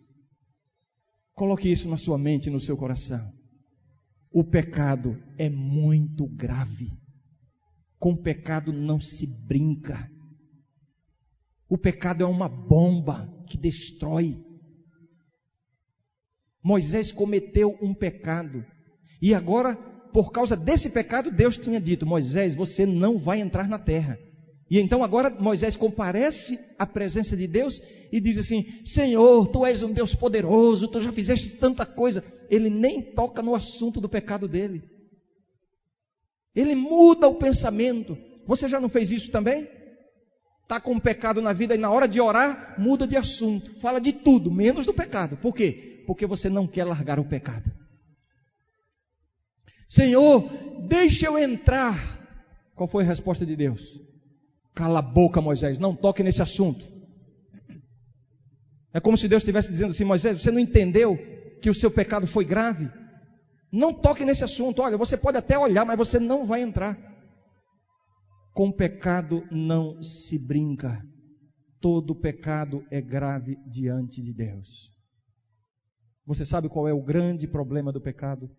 coloque 1.35 1.71
isso 1.71 1.88
na 1.88 1.99
sua 1.99 2.16
mente 2.16 2.47
e 2.47 2.50
no 2.50 2.61
seu 2.61 2.76
coração. 2.76 3.32
O 4.32 4.42
pecado 4.42 5.23
é 5.37 5.50
muito 5.50 6.26
grave. 6.26 6.90
Com 7.99 8.16
pecado 8.16 8.73
não 8.73 8.99
se 8.99 9.26
brinca. 9.26 10.11
O 11.68 11.76
pecado 11.76 12.25
é 12.25 12.26
uma 12.26 12.49
bomba 12.49 13.28
que 13.47 13.59
destrói. 13.59 14.42
Moisés 16.62 17.11
cometeu 17.11 17.76
um 17.83 17.92
pecado. 17.92 18.64
E 19.21 19.35
agora, 19.35 19.75
por 20.12 20.31
causa 20.31 20.57
desse 20.57 20.90
pecado, 20.90 21.31
Deus 21.31 21.59
tinha 21.59 21.81
dito: 21.81 22.07
Moisés, 22.07 22.54
você 22.54 22.87
não 22.87 23.19
vai 23.19 23.40
entrar 23.40 23.69
na 23.69 23.78
terra. 23.78 24.19
E 24.71 24.78
então 24.78 25.04
agora 25.04 25.28
Moisés 25.28 25.76
comparece 25.76 26.59
à 26.78 26.87
presença 26.87 27.37
de 27.37 27.47
Deus 27.47 27.81
e 28.11 28.21
diz 28.21 28.38
assim: 28.38 28.64
Senhor, 28.85 29.49
tu 29.49 29.66
és 29.66 29.83
um 29.83 29.92
Deus 29.92 30.14
poderoso, 30.14 30.88
tu 30.88 30.99
já 31.00 31.12
fizeste 31.12 31.59
tanta 31.59 31.85
coisa. 31.85 32.25
Ele 32.49 32.71
nem 32.71 33.02
toca 33.02 33.42
no 33.42 33.54
assunto 33.54 34.00
do 34.00 34.09
pecado 34.09 34.49
dele. 34.49 34.83
Ele 36.54 36.75
muda 36.75 37.28
o 37.28 37.35
pensamento. 37.35 38.16
Você 38.47 38.69
já 38.69 38.81
não 38.81 38.88
fez 38.88 39.11
isso 39.11 39.31
também? 39.31 39.69
Está 40.62 40.81
com 40.81 40.92
um 40.92 41.00
pecado 41.00 41.42
na 41.42 41.52
vida 41.52 41.75
e 41.75 41.78
na 41.78 41.90
hora 41.90 42.09
de 42.09 42.21
orar, 42.21 42.76
muda 42.78 43.07
de 43.07 43.16
assunto. 43.16 43.78
Fala 43.78 44.00
de 44.00 44.12
tudo, 44.12 44.50
menos 44.50 44.87
do 44.87 44.95
pecado. 44.95 45.37
Por 45.37 45.54
quê? 45.54 45.91
Porque 46.06 46.26
você 46.26 46.49
não 46.49 46.66
quer 46.66 46.85
largar 46.85 47.18
o 47.18 47.25
pecado. 47.25 47.71
Senhor, 49.88 50.49
deixa 50.88 51.26
eu 51.26 51.38
entrar. 51.38 51.97
Qual 52.75 52.88
foi 52.88 53.04
a 53.04 53.06
resposta 53.06 53.44
de 53.44 53.54
Deus? 53.54 54.00
Cala 54.75 55.00
a 55.00 55.02
boca, 55.02 55.40
Moisés, 55.40 55.78
não 55.78 55.94
toque 55.94 56.23
nesse 56.23 56.40
assunto. 56.40 56.82
É 58.94 59.00
como 59.00 59.16
se 59.16 59.28
Deus 59.28 59.42
estivesse 59.42 59.71
dizendo 59.71 59.90
assim: 59.90 60.04
Moisés, 60.04 60.42
você 60.42 60.50
não 60.50 60.59
entendeu 60.59 61.18
que 61.61 61.71
o 61.71 61.75
seu 61.75 61.90
pecado 61.90 62.26
foi 62.26 62.44
grave? 62.44 62.90
Não 63.71 63.92
toque 63.92 64.25
nesse 64.25 64.44
assunto. 64.44 64.82
Olha, 64.82 64.99
você 64.99 65.16
pode 65.16 65.38
até 65.38 65.59
olhar, 65.59 65.85
mas 65.85 65.97
você 65.97 66.18
não 66.18 66.44
vai 66.44 66.61
entrar. 66.62 66.99
Com 68.52 68.71
pecado 68.71 69.47
não 69.50 70.02
se 70.02 70.38
brinca. 70.38 71.02
Todo 71.80 72.14
pecado 72.14 72.85
é 72.90 73.00
grave 73.00 73.56
diante 73.66 74.21
de 74.21 74.32
Deus. 74.32 74.92
Você 76.25 76.45
sabe 76.45 76.69
qual 76.69 76.87
é 76.87 76.93
o 76.93 77.02
grande 77.02 77.49
problema 77.49 77.93
do 77.93 78.00
pecado? 78.00 78.50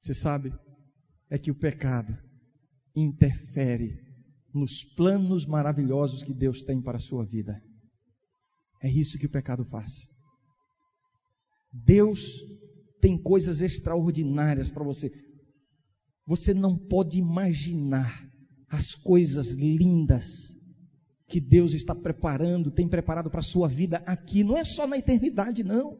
Você 0.00 0.14
sabe? 0.14 0.52
É 1.28 1.38
que 1.38 1.50
o 1.50 1.58
pecado 1.58 2.16
interfere 2.94 3.98
nos 4.54 4.84
planos 4.84 5.46
maravilhosos 5.46 6.22
que 6.22 6.34
Deus 6.34 6.62
tem 6.62 6.80
para 6.80 6.98
a 6.98 7.00
sua 7.00 7.24
vida. 7.24 7.60
É 8.82 8.90
isso 8.90 9.18
que 9.18 9.26
o 9.26 9.30
pecado 9.30 9.64
faz. 9.64 10.10
Deus 11.72 12.38
tem 13.00 13.20
coisas 13.20 13.62
extraordinárias 13.62 14.70
para 14.70 14.84
você. 14.84 15.10
Você 16.26 16.52
não 16.52 16.76
pode 16.76 17.18
imaginar 17.18 18.28
as 18.68 18.94
coisas 18.94 19.52
lindas 19.52 20.51
que 21.32 21.40
Deus 21.40 21.72
está 21.72 21.94
preparando, 21.94 22.70
tem 22.70 22.86
preparado 22.86 23.30
para 23.30 23.40
a 23.40 23.42
sua 23.42 23.66
vida 23.66 24.02
aqui. 24.04 24.44
Não 24.44 24.54
é 24.54 24.64
só 24.64 24.86
na 24.86 24.98
eternidade, 24.98 25.64
não. 25.64 25.98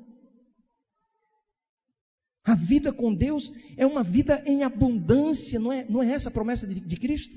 A 2.45 2.55
vida 2.55 2.92
com 2.92 3.14
Deus 3.14 3.51
é 3.79 3.87
uma 3.87 4.03
vida 4.03 4.42
em 4.45 4.62
abundância, 4.62 5.59
não 5.59 5.73
é, 5.73 5.87
não 5.88 6.03
é 6.03 6.12
essa 6.12 6.29
a 6.29 6.33
promessa 6.33 6.66
de, 6.66 6.79
de 6.81 6.97
Cristo? 6.99 7.35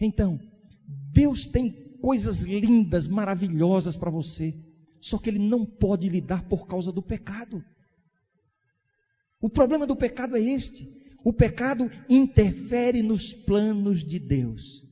Então, 0.00 0.40
Deus 1.12 1.46
tem 1.46 1.70
coisas 2.00 2.40
lindas, 2.40 3.06
maravilhosas 3.06 3.96
para 3.96 4.10
você, 4.10 4.52
só 5.00 5.16
que 5.16 5.30
Ele 5.30 5.38
não 5.38 5.64
pode 5.64 6.08
lhe 6.08 6.20
dar 6.20 6.42
por 6.48 6.66
causa 6.66 6.90
do 6.90 7.00
pecado. 7.00 7.64
O 9.40 9.48
problema 9.48 9.86
do 9.86 9.94
pecado 9.94 10.36
é 10.36 10.40
este: 10.40 10.88
o 11.22 11.32
pecado 11.32 11.88
interfere 12.10 13.00
nos 13.00 13.32
planos 13.32 14.04
de 14.04 14.18
Deus. 14.18 14.84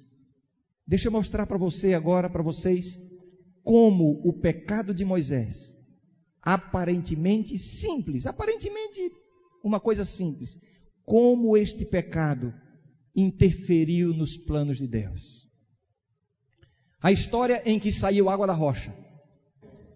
Deixa 0.87 1.09
eu 1.09 1.13
mostrar 1.13 1.47
para 1.47 1.59
você 1.59 1.95
agora, 1.95 2.29
para 2.29 2.43
vocês, 2.43 3.01
como 3.63 4.21
o 4.25 4.33
pecado 4.33 4.93
de 4.95 5.05
Moisés 5.05 5.73
aparentemente 6.43 7.57
simples, 7.57 8.27
aparentemente 8.27 9.13
uma 9.63 9.79
coisa 9.79 10.05
simples. 10.05 10.59
Como 11.05 11.57
este 11.57 11.85
pecado 11.85 12.53
interferiu 13.15 14.13
nos 14.13 14.37
planos 14.37 14.79
de 14.79 14.89
Deus. 14.89 15.49
A 17.01 17.13
história 17.13 17.63
em 17.65 17.79
que 17.79 17.93
saiu 17.93 18.29
água 18.29 18.47
da 18.47 18.53
rocha. 18.53 18.95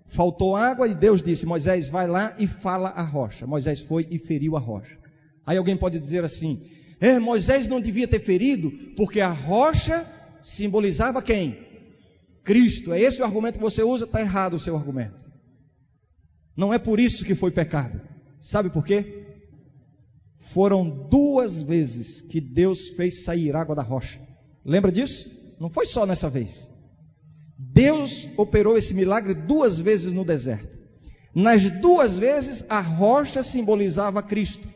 Faltou 0.05 0.55
água 0.55 0.87
e 0.87 0.95
Deus 0.95 1.23
disse: 1.23 1.47
Moisés, 1.47 1.89
vai 1.89 2.07
lá 2.07 2.37
e 2.39 2.47
fala 2.47 2.91
a 2.91 3.03
rocha. 3.03 3.47
Moisés 3.47 3.81
foi 3.81 4.07
e 4.11 4.19
feriu 4.19 4.57
a 4.57 4.61
rocha. 4.61 4.99
Aí 5.45 5.57
alguém 5.57 5.77
pode 5.77 5.99
dizer 5.99 6.25
assim: 6.25 6.69
é, 7.01 7.19
Moisés 7.19 7.67
não 7.67 7.81
devia 7.81 8.07
ter 8.07 8.21
ferido, 8.21 8.71
porque 8.97 9.21
a 9.21 9.31
rocha 9.31 10.05
simbolizava 10.47 11.21
quem? 11.21 11.59
Cristo. 12.45 12.93
É 12.93 13.01
esse 13.01 13.21
o 13.21 13.25
argumento 13.25 13.59
que 13.59 13.65
você 13.65 13.83
usa? 13.83 14.05
Está 14.05 14.21
errado 14.21 14.55
o 14.55 14.61
seu 14.61 14.77
argumento. 14.77 15.17
Não 16.57 16.73
é 16.73 16.79
por 16.79 17.01
isso 17.01 17.25
que 17.25 17.35
foi 17.35 17.51
pecado. 17.51 18.01
Sabe 18.39 18.71
por 18.71 18.85
quê? 18.87 19.27
Foram 20.39 20.89
duas 20.89 21.61
vezes 21.63 22.21
que 22.21 22.41
Deus 22.41 22.91
fez 22.91 23.25
sair 23.25 23.57
água 23.57 23.75
da 23.75 23.83
rocha. 23.83 24.21
Lembra 24.65 24.93
disso? 24.93 25.29
Não 25.59 25.69
foi 25.69 25.85
só 25.85 26.07
nessa 26.07 26.31
vez. 26.31 26.71
Deus 27.59 28.31
operou 28.37 28.79
esse 28.79 28.95
milagre 28.95 29.35
duas 29.35 29.81
vezes 29.81 30.13
no 30.13 30.25
deserto. 30.25 30.79
Nas 31.35 31.69
duas 31.69 32.19
vezes, 32.19 32.65
a 32.69 32.81
rocha 32.81 33.43
simbolizava 33.43 34.23
Cristo. 34.23 34.69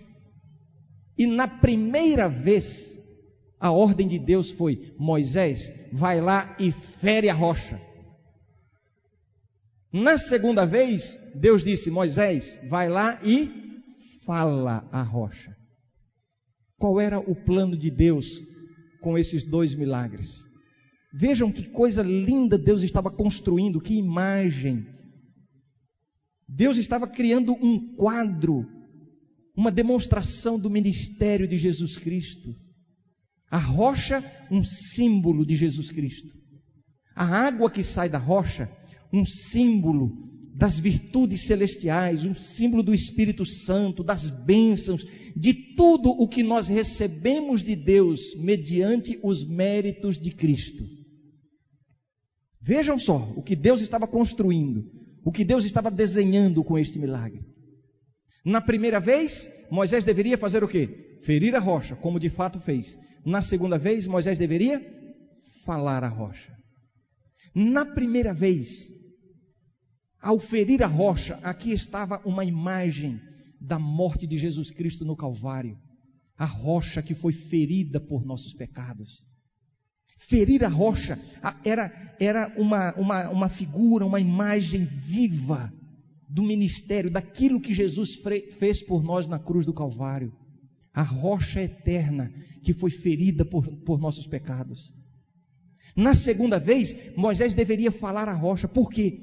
E 1.17 1.27
na 1.27 1.47
primeira 1.47 2.29
vez, 2.29 3.00
a 3.61 3.71
ordem 3.71 4.07
de 4.07 4.19
Deus 4.19 4.51
foi: 4.51 4.95
Moisés, 4.99 5.73
vai 5.93 6.21
lá 6.21 6.57
e 6.59 6.73
fere 6.73 7.29
a 7.29 7.35
rocha. 7.35 7.79
Na 9.93 10.17
segunda 10.17 10.65
vez, 10.65 11.21
Deus 11.35 11.63
disse: 11.63 11.91
Moisés, 11.91 12.59
vai 12.69 12.89
lá 12.89 13.21
e 13.23 13.51
fala 14.25 14.89
a 14.91 15.03
rocha. 15.03 15.55
Qual 16.79 16.99
era 16.99 17.21
o 17.21 17.35
plano 17.35 17.77
de 17.77 17.91
Deus 17.91 18.41
com 19.03 19.19
esses 19.19 19.45
dois 19.45 19.75
milagres? 19.75 20.49
Vejam 21.13 21.53
que 21.53 21.69
coisa 21.69 22.03
linda 22.03 22.57
Deus 22.57 22.83
estava 22.83 23.11
construindo, 23.11 23.81
que 23.81 23.95
imagem. 23.95 24.87
Deus 26.49 26.79
estava 26.79 27.07
criando 27.07 27.53
um 27.53 27.95
quadro, 27.97 28.67
uma 29.55 29.71
demonstração 29.71 30.59
do 30.59 30.71
ministério 30.71 31.47
de 31.47 31.59
Jesus 31.59 31.99
Cristo. 31.99 32.55
A 33.51 33.59
rocha, 33.59 34.25
um 34.51 34.63
símbolo 34.63 35.45
de 35.45 35.57
Jesus 35.57 35.91
Cristo. 35.91 36.39
A 37.17 37.25
água 37.25 37.71
que 37.71 37.83
sai 37.83 38.09
da 38.09 38.19
rocha, 38.19 38.71
um 39.13 39.25
símbolo 39.25 40.31
das 40.55 40.79
virtudes 40.79 41.47
celestiais, 41.47 42.25
um 42.25 42.35
símbolo 42.35 42.83
do 42.83 42.95
Espírito 42.95 43.45
Santo, 43.45 44.05
das 44.05 44.31
bênçãos, 44.31 45.05
de 45.35 45.55
tudo 45.75 46.11
o 46.11 46.29
que 46.29 46.43
nós 46.43 46.69
recebemos 46.69 47.63
de 47.63 47.75
Deus 47.75 48.35
mediante 48.37 49.19
os 49.23 49.49
méritos 49.49 50.19
de 50.21 50.31
Cristo. 50.31 50.85
Vejam 52.61 52.99
só 52.99 53.33
o 53.37 53.43
que 53.43 53.57
Deus 53.57 53.81
estava 53.81 54.07
construindo, 54.07 54.85
o 55.25 55.33
que 55.33 55.45
Deus 55.45 55.65
estava 55.65 55.91
desenhando 55.91 56.63
com 56.63 56.79
este 56.79 56.99
milagre. 56.99 57.41
Na 58.45 58.61
primeira 58.61 59.01
vez, 59.01 59.51
Moisés 59.71 60.05
deveria 60.05 60.37
fazer 60.37 60.63
o 60.63 60.69
quê? 60.69 61.19
Ferir 61.23 61.55
a 61.57 61.59
rocha, 61.59 61.97
como 61.97 62.21
de 62.21 62.29
fato 62.29 62.61
fez. 62.61 62.99
Na 63.25 63.43
segunda 63.43 63.79
vez, 63.79 64.07
Moisés 64.07 64.39
deveria 64.39 64.81
falar 65.65 66.05
a 66.05 66.09
rocha. 66.09 66.57
Na 67.55 67.85
primeira 67.85 68.33
vez, 68.33 68.93
ao 70.21 70.39
ferir 70.39 70.83
a 70.83 70.87
rocha, 70.87 71.37
aqui 71.43 71.73
estava 71.73 72.21
uma 72.25 72.45
imagem 72.45 73.21
da 73.61 73.79
morte 73.79 74.27
de 74.27 74.39
Jesus 74.39 74.71
Cristo 74.71 75.05
no 75.05 75.17
Calvário. 75.17 75.79
A 76.37 76.47
rocha 76.47 77.03
que 77.03 77.15
foi 77.15 77.33
ferida 77.33 78.01
por 78.01 78.25
nossos 78.25 78.55
pecados. 78.55 79.25
Ferir 80.17 80.65
a 80.65 80.69
rocha 80.69 81.19
era, 81.65 82.17
era 82.19 82.53
uma, 82.57 82.95
uma, 82.95 83.31
uma 83.31 83.49
figura, 83.49 84.07
uma 84.07 84.21
imagem 84.21 84.85
viva 84.85 85.73
do 86.29 86.43
ministério, 86.43 87.11
daquilo 87.11 87.61
que 87.61 87.75
Jesus 87.75 88.21
fez 88.59 88.83
por 88.83 89.03
nós 89.03 89.27
na 89.27 89.39
cruz 89.39 89.67
do 89.67 89.75
Calvário. 89.75 90.33
A 90.93 91.03
rocha 91.03 91.63
eterna 91.63 92.33
que 92.63 92.73
foi 92.73 92.91
ferida 92.91 93.45
por, 93.45 93.67
por 93.85 94.01
nossos 94.01 94.27
pecados. 94.27 94.95
Na 95.97 96.15
segunda 96.15 96.59
vez, 96.59 96.97
Moisés 97.17 97.55
deveria 97.55 97.91
falar 97.91 98.29
a 98.29 98.35
rocha, 98.35 98.69
por 98.69 98.91
quê? 98.91 99.19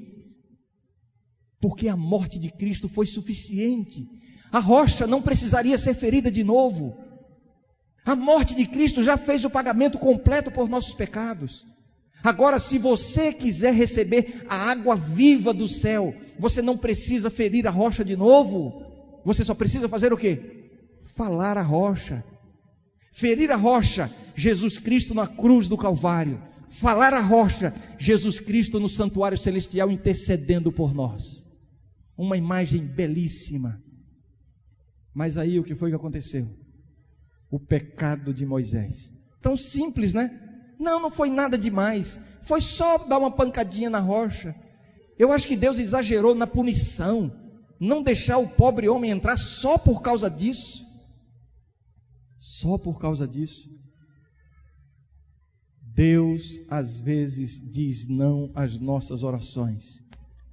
Porque 1.59 1.87
a 1.87 1.95
morte 1.95 2.37
de 2.37 2.51
Cristo 2.51 2.87
foi 2.87 3.07
suficiente. 3.07 4.07
A 4.51 4.59
rocha 4.59 5.07
não 5.07 5.21
precisaria 5.21 5.77
ser 5.77 5.93
ferida 5.93 6.29
de 6.31 6.43
novo. 6.43 6.97
A 8.05 8.15
morte 8.15 8.55
de 8.55 8.65
Cristo 8.65 9.03
já 9.03 9.17
fez 9.17 9.43
o 9.43 9.49
pagamento 9.49 9.97
completo 9.97 10.51
por 10.51 10.69
nossos 10.69 10.93
pecados. 10.93 11.65
Agora, 12.23 12.59
se 12.59 12.77
você 12.77 13.31
quiser 13.33 13.73
receber 13.73 14.45
a 14.47 14.71
água 14.71 14.95
viva 14.95 15.53
do 15.53 15.67
céu, 15.67 16.15
você 16.39 16.61
não 16.61 16.77
precisa 16.77 17.29
ferir 17.29 17.67
a 17.67 17.71
rocha 17.71 18.03
de 18.03 18.15
novo. 18.15 18.83
Você 19.25 19.43
só 19.43 19.53
precisa 19.53 19.89
fazer 19.89 20.13
o 20.13 20.17
quê? 20.17 20.56
Falar 21.17 21.57
a 21.57 21.63
rocha. 21.63 22.23
Ferir 23.11 23.51
a 23.51 23.55
rocha, 23.55 24.13
Jesus 24.35 24.77
Cristo 24.77 25.15
na 25.15 25.25
cruz 25.25 25.67
do 25.67 25.75
Calvário. 25.75 26.39
Falar 26.67 27.11
a 27.11 27.19
rocha, 27.19 27.73
Jesus 27.97 28.39
Cristo 28.39 28.79
no 28.79 28.87
santuário 28.87 29.35
celestial 29.35 29.89
intercedendo 29.89 30.71
por 30.71 30.93
nós. 30.93 31.47
Uma 32.15 32.37
imagem 32.37 32.85
belíssima. 32.85 33.81
Mas 35.11 35.39
aí 35.39 35.59
o 35.59 35.63
que 35.63 35.73
foi 35.73 35.89
que 35.89 35.95
aconteceu? 35.95 36.47
O 37.49 37.59
pecado 37.59 38.31
de 38.31 38.45
Moisés. 38.45 39.11
Tão 39.41 39.57
simples, 39.57 40.13
né? 40.13 40.39
Não, 40.79 40.99
não 40.99 41.09
foi 41.09 41.31
nada 41.31 41.57
demais. 41.57 42.21
Foi 42.43 42.61
só 42.61 42.99
dar 42.99 43.17
uma 43.17 43.31
pancadinha 43.31 43.89
na 43.89 43.99
rocha. 43.99 44.55
Eu 45.17 45.31
acho 45.31 45.47
que 45.47 45.57
Deus 45.57 45.79
exagerou 45.79 46.35
na 46.35 46.45
punição. 46.45 47.33
Não 47.79 48.03
deixar 48.03 48.37
o 48.37 48.47
pobre 48.47 48.87
homem 48.87 49.09
entrar 49.09 49.35
só 49.35 49.79
por 49.79 50.03
causa 50.03 50.29
disso. 50.29 50.86
Só 52.47 52.77
por 52.77 52.97
causa 52.97 53.27
disso. 53.27 53.69
Deus 55.81 56.61
às 56.69 56.97
vezes 56.97 57.59
diz 57.69 58.07
não 58.07 58.49
às 58.55 58.79
nossas 58.79 59.21
orações, 59.21 60.01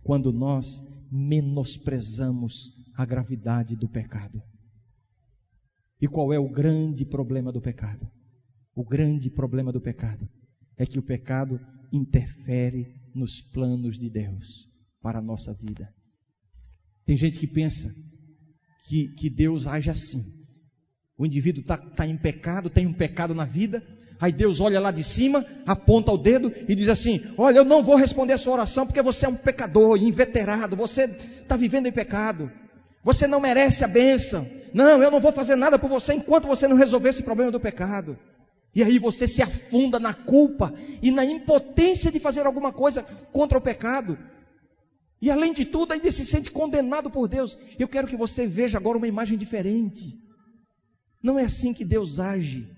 quando 0.02 0.32
nós 0.32 0.82
menosprezamos 1.08 2.72
a 2.96 3.06
gravidade 3.06 3.76
do 3.76 3.88
pecado. 3.88 4.42
E 6.00 6.08
qual 6.08 6.32
é 6.32 6.38
o 6.38 6.50
grande 6.50 7.06
problema 7.06 7.52
do 7.52 7.60
pecado? 7.60 8.10
O 8.74 8.84
grande 8.84 9.30
problema 9.30 9.70
do 9.70 9.80
pecado 9.80 10.28
é 10.76 10.84
que 10.84 10.98
o 10.98 11.02
pecado 11.02 11.60
interfere 11.92 12.92
nos 13.14 13.40
planos 13.40 14.00
de 14.00 14.10
Deus 14.10 14.68
para 15.00 15.20
a 15.20 15.22
nossa 15.22 15.54
vida. 15.54 15.94
Tem 17.06 17.16
gente 17.16 17.38
que 17.38 17.46
pensa 17.46 17.94
que, 18.88 19.14
que 19.14 19.30
Deus 19.30 19.68
age 19.68 19.90
assim. 19.90 20.43
O 21.16 21.24
indivíduo 21.24 21.60
está 21.60 21.76
tá 21.76 22.06
em 22.06 22.16
pecado, 22.16 22.68
tem 22.68 22.86
um 22.86 22.92
pecado 22.92 23.34
na 23.34 23.44
vida, 23.44 23.82
aí 24.20 24.32
Deus 24.32 24.58
olha 24.58 24.80
lá 24.80 24.90
de 24.90 25.04
cima, 25.04 25.46
aponta 25.64 26.10
o 26.10 26.18
dedo 26.18 26.52
e 26.68 26.74
diz 26.74 26.88
assim: 26.88 27.22
Olha, 27.38 27.58
eu 27.58 27.64
não 27.64 27.84
vou 27.84 27.96
responder 27.96 28.32
a 28.32 28.38
sua 28.38 28.54
oração 28.54 28.84
porque 28.84 29.00
você 29.00 29.26
é 29.26 29.28
um 29.28 29.36
pecador, 29.36 29.96
inveterado, 29.96 30.74
você 30.74 31.04
está 31.04 31.56
vivendo 31.56 31.86
em 31.86 31.92
pecado, 31.92 32.50
você 33.02 33.26
não 33.26 33.40
merece 33.40 33.84
a 33.84 33.88
bênção. 33.88 34.48
Não, 34.72 35.00
eu 35.00 35.10
não 35.10 35.20
vou 35.20 35.30
fazer 35.30 35.54
nada 35.54 35.78
por 35.78 35.88
você 35.88 36.14
enquanto 36.14 36.48
você 36.48 36.66
não 36.66 36.76
resolver 36.76 37.10
esse 37.10 37.22
problema 37.22 37.52
do 37.52 37.60
pecado. 37.60 38.18
E 38.74 38.82
aí 38.82 38.98
você 38.98 39.24
se 39.24 39.40
afunda 39.40 40.00
na 40.00 40.12
culpa 40.12 40.74
e 41.00 41.12
na 41.12 41.24
impotência 41.24 42.10
de 42.10 42.18
fazer 42.18 42.44
alguma 42.44 42.72
coisa 42.72 43.04
contra 43.32 43.56
o 43.56 43.60
pecado. 43.60 44.18
E 45.22 45.30
além 45.30 45.52
de 45.52 45.64
tudo, 45.64 45.92
ainda 45.92 46.10
se 46.10 46.24
sente 46.24 46.50
condenado 46.50 47.08
por 47.08 47.28
Deus. 47.28 47.56
Eu 47.78 47.86
quero 47.86 48.08
que 48.08 48.16
você 48.16 48.48
veja 48.48 48.76
agora 48.76 48.98
uma 48.98 49.06
imagem 49.06 49.38
diferente. 49.38 50.23
Não 51.24 51.38
é 51.38 51.44
assim 51.46 51.72
que 51.72 51.86
Deus 51.86 52.20
age. 52.20 52.68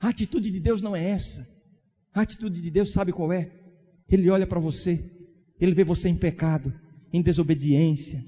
A 0.00 0.08
atitude 0.08 0.50
de 0.50 0.58
Deus 0.58 0.80
não 0.80 0.96
é 0.96 1.10
essa. 1.10 1.46
A 2.14 2.22
atitude 2.22 2.62
de 2.62 2.70
Deus 2.70 2.90
sabe 2.90 3.12
qual 3.12 3.30
é? 3.30 3.52
Ele 4.08 4.30
olha 4.30 4.46
para 4.46 4.58
você, 4.58 4.98
ele 5.60 5.74
vê 5.74 5.84
você 5.84 6.08
em 6.08 6.16
pecado, 6.16 6.72
em 7.12 7.20
desobediência. 7.20 8.24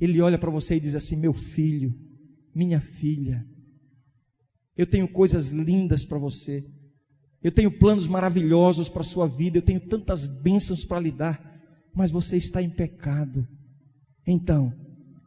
Ele 0.00 0.18
olha 0.22 0.38
para 0.38 0.50
você 0.50 0.76
e 0.76 0.80
diz 0.80 0.94
assim: 0.94 1.14
Meu 1.14 1.34
filho, 1.34 1.94
minha 2.54 2.80
filha, 2.80 3.46
eu 4.74 4.86
tenho 4.86 5.06
coisas 5.06 5.50
lindas 5.50 6.02
para 6.02 6.16
você. 6.16 6.66
Eu 7.42 7.52
tenho 7.52 7.70
planos 7.70 8.08
maravilhosos 8.08 8.88
para 8.88 9.02
a 9.02 9.04
sua 9.04 9.28
vida. 9.28 9.58
Eu 9.58 9.62
tenho 9.62 9.80
tantas 9.80 10.26
bênçãos 10.26 10.86
para 10.86 11.00
lhe 11.00 11.12
dar. 11.12 11.38
Mas 11.94 12.10
você 12.10 12.38
está 12.38 12.62
em 12.62 12.70
pecado. 12.70 13.46
Então, 14.26 14.74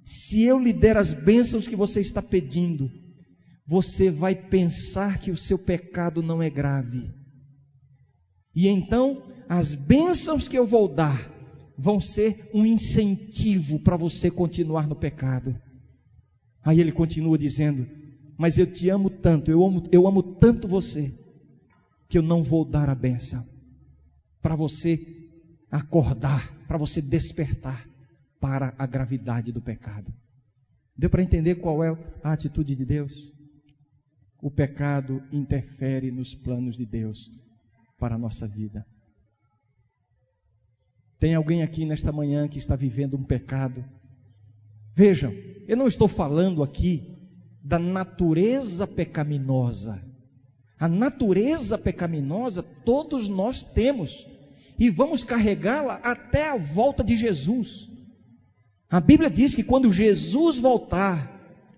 se 0.04 0.44
eu 0.44 0.60
lhe 0.60 0.74
der 0.74 0.98
as 0.98 1.14
bênçãos 1.14 1.68
que 1.68 1.76
você 1.76 2.02
está 2.02 2.22
pedindo, 2.22 2.92
você 3.66 4.12
vai 4.12 4.36
pensar 4.36 5.20
que 5.20 5.32
o 5.32 5.38
seu 5.38 5.58
pecado 5.58 6.22
não 6.22 6.44
é 6.44 6.50
grave. 6.50 7.10
E 8.54 8.68
então, 8.68 9.24
as 9.48 9.74
bênçãos 9.74 10.48
que 10.48 10.58
eu 10.58 10.68
vou 10.68 10.88
dar 10.88 11.32
vão 11.78 12.00
ser 12.00 12.50
um 12.54 12.66
incentivo 12.66 13.80
para 13.80 13.96
você 13.96 14.30
continuar 14.30 14.88
no 14.88 14.96
pecado. 14.96 15.56
Aí 16.64 16.80
ele 16.80 16.92
continua 16.92 17.38
dizendo: 17.38 17.88
mas 18.38 18.58
eu 18.58 18.68
te 18.72 18.90
amo 18.90 19.10
tanto, 19.10 19.50
eu 19.50 19.66
amo, 19.66 19.88
eu 19.92 20.06
amo 20.06 20.22
tanto 20.22 20.68
você, 20.68 21.14
que 22.10 22.18
eu 22.18 22.22
não 22.22 22.44
vou 22.44 22.66
dar 22.66 22.90
a 22.90 22.96
benção 22.96 23.48
para 24.42 24.56
você 24.56 25.00
acordar, 25.72 26.66
para 26.68 26.78
você 26.78 27.02
despertar 27.02 27.93
para 28.44 28.76
a 28.78 28.86
gravidade 28.86 29.54
do 29.54 29.62
pecado. 29.62 30.14
Deu 30.98 31.10
para 31.10 31.24
entender 31.24 31.56
qual 31.56 31.82
é 31.82 31.98
a 32.22 32.34
atitude 32.34 32.76
de 32.76 32.84
Deus? 32.84 33.34
O 34.42 34.52
pecado 34.52 35.24
interfere 35.32 36.12
nos 36.12 36.36
planos 36.36 36.76
de 36.76 36.86
Deus 36.86 37.32
para 37.98 38.16
a 38.16 38.18
nossa 38.18 38.46
vida. 38.46 38.86
Tem 41.18 41.36
alguém 41.36 41.64
aqui 41.64 41.86
nesta 41.86 42.12
manhã 42.12 42.46
que 42.46 42.60
está 42.60 42.76
vivendo 42.76 43.16
um 43.16 43.24
pecado? 43.24 43.82
Vejam, 44.94 45.32
eu 45.66 45.78
não 45.78 45.88
estou 45.88 46.10
falando 46.10 46.62
aqui 46.62 47.16
da 47.64 47.80
natureza 47.80 48.86
pecaminosa. 48.86 50.04
A 50.78 50.90
natureza 50.90 51.78
pecaminosa 51.78 52.62
todos 52.62 53.30
nós 53.30 53.64
temos 53.64 54.28
e 54.78 54.90
vamos 54.90 55.24
carregá-la 55.24 56.02
até 56.04 56.50
a 56.50 56.58
volta 56.58 57.06
de 57.06 57.16
Jesus. 57.16 57.93
A 58.94 59.00
Bíblia 59.00 59.28
diz 59.28 59.56
que 59.56 59.64
quando 59.64 59.92
Jesus 59.92 60.60
voltar, 60.60 61.28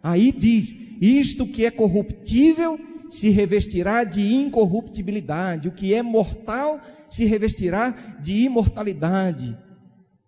aí 0.04 0.34
diz: 0.34 0.76
isto 1.00 1.48
que 1.48 1.66
é 1.66 1.72
corruptível 1.72 2.78
se 3.10 3.30
revestirá 3.30 4.04
de 4.04 4.34
incorruptibilidade, 4.34 5.70
o 5.70 5.72
que 5.72 5.94
é 5.94 6.04
mortal 6.04 6.82
se 7.10 7.24
revestirá 7.24 8.18
de 8.22 8.44
imortalidade. 8.44 9.58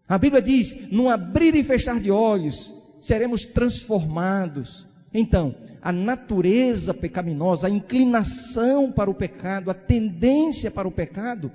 A 0.08 0.18
Bíblia 0.18 0.42
diz: 0.42 0.90
no 0.90 1.10
abrir 1.10 1.56
e 1.56 1.62
fechar 1.62 2.00
de 2.00 2.10
olhos, 2.10 2.74
seremos 3.02 3.44
transformados. 3.44 4.88
Então, 5.14 5.58
a 5.82 5.92
natureza 5.92 6.94
pecaminosa, 6.94 7.68
a 7.68 7.70
inclinação 7.70 8.94
para 8.94 9.10
o 9.10 9.14
pecado, 9.14 9.70
a 9.70 9.74
tendência 9.74 10.72
para 10.72 10.88
o 10.88 10.92
pecado, 10.94 11.52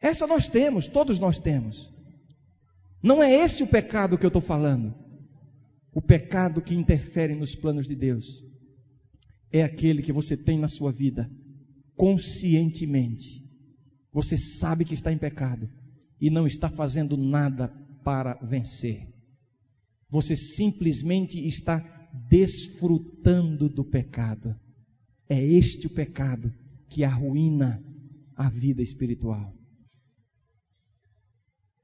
essa 0.00 0.26
nós 0.26 0.48
temos, 0.48 0.88
todos 0.88 1.20
nós 1.20 1.38
temos. 1.38 1.92
Não 3.02 3.22
é 3.22 3.32
esse 3.32 3.62
o 3.62 3.66
pecado 3.66 4.16
que 4.16 4.24
eu 4.24 4.28
estou 4.28 4.42
falando. 4.42 4.94
O 5.92 6.00
pecado 6.00 6.62
que 6.62 6.74
interfere 6.74 7.34
nos 7.34 7.54
planos 7.54 7.88
de 7.88 7.94
Deus 7.94 8.44
é 9.50 9.62
aquele 9.62 10.02
que 10.02 10.12
você 10.12 10.36
tem 10.36 10.58
na 10.58 10.68
sua 10.68 10.92
vida 10.92 11.30
conscientemente. 11.96 13.42
Você 14.12 14.38
sabe 14.38 14.84
que 14.84 14.94
está 14.94 15.12
em 15.12 15.18
pecado 15.18 15.68
e 16.20 16.30
não 16.30 16.46
está 16.46 16.68
fazendo 16.70 17.16
nada 17.16 17.68
para 18.04 18.34
vencer. 18.42 19.08
Você 20.08 20.36
simplesmente 20.36 21.46
está 21.46 22.08
desfrutando 22.28 23.68
do 23.68 23.84
pecado. 23.84 24.54
É 25.28 25.42
este 25.42 25.86
o 25.86 25.90
pecado 25.90 26.52
que 26.88 27.04
arruína 27.04 27.82
a 28.36 28.48
vida 28.48 28.82
espiritual. 28.82 29.54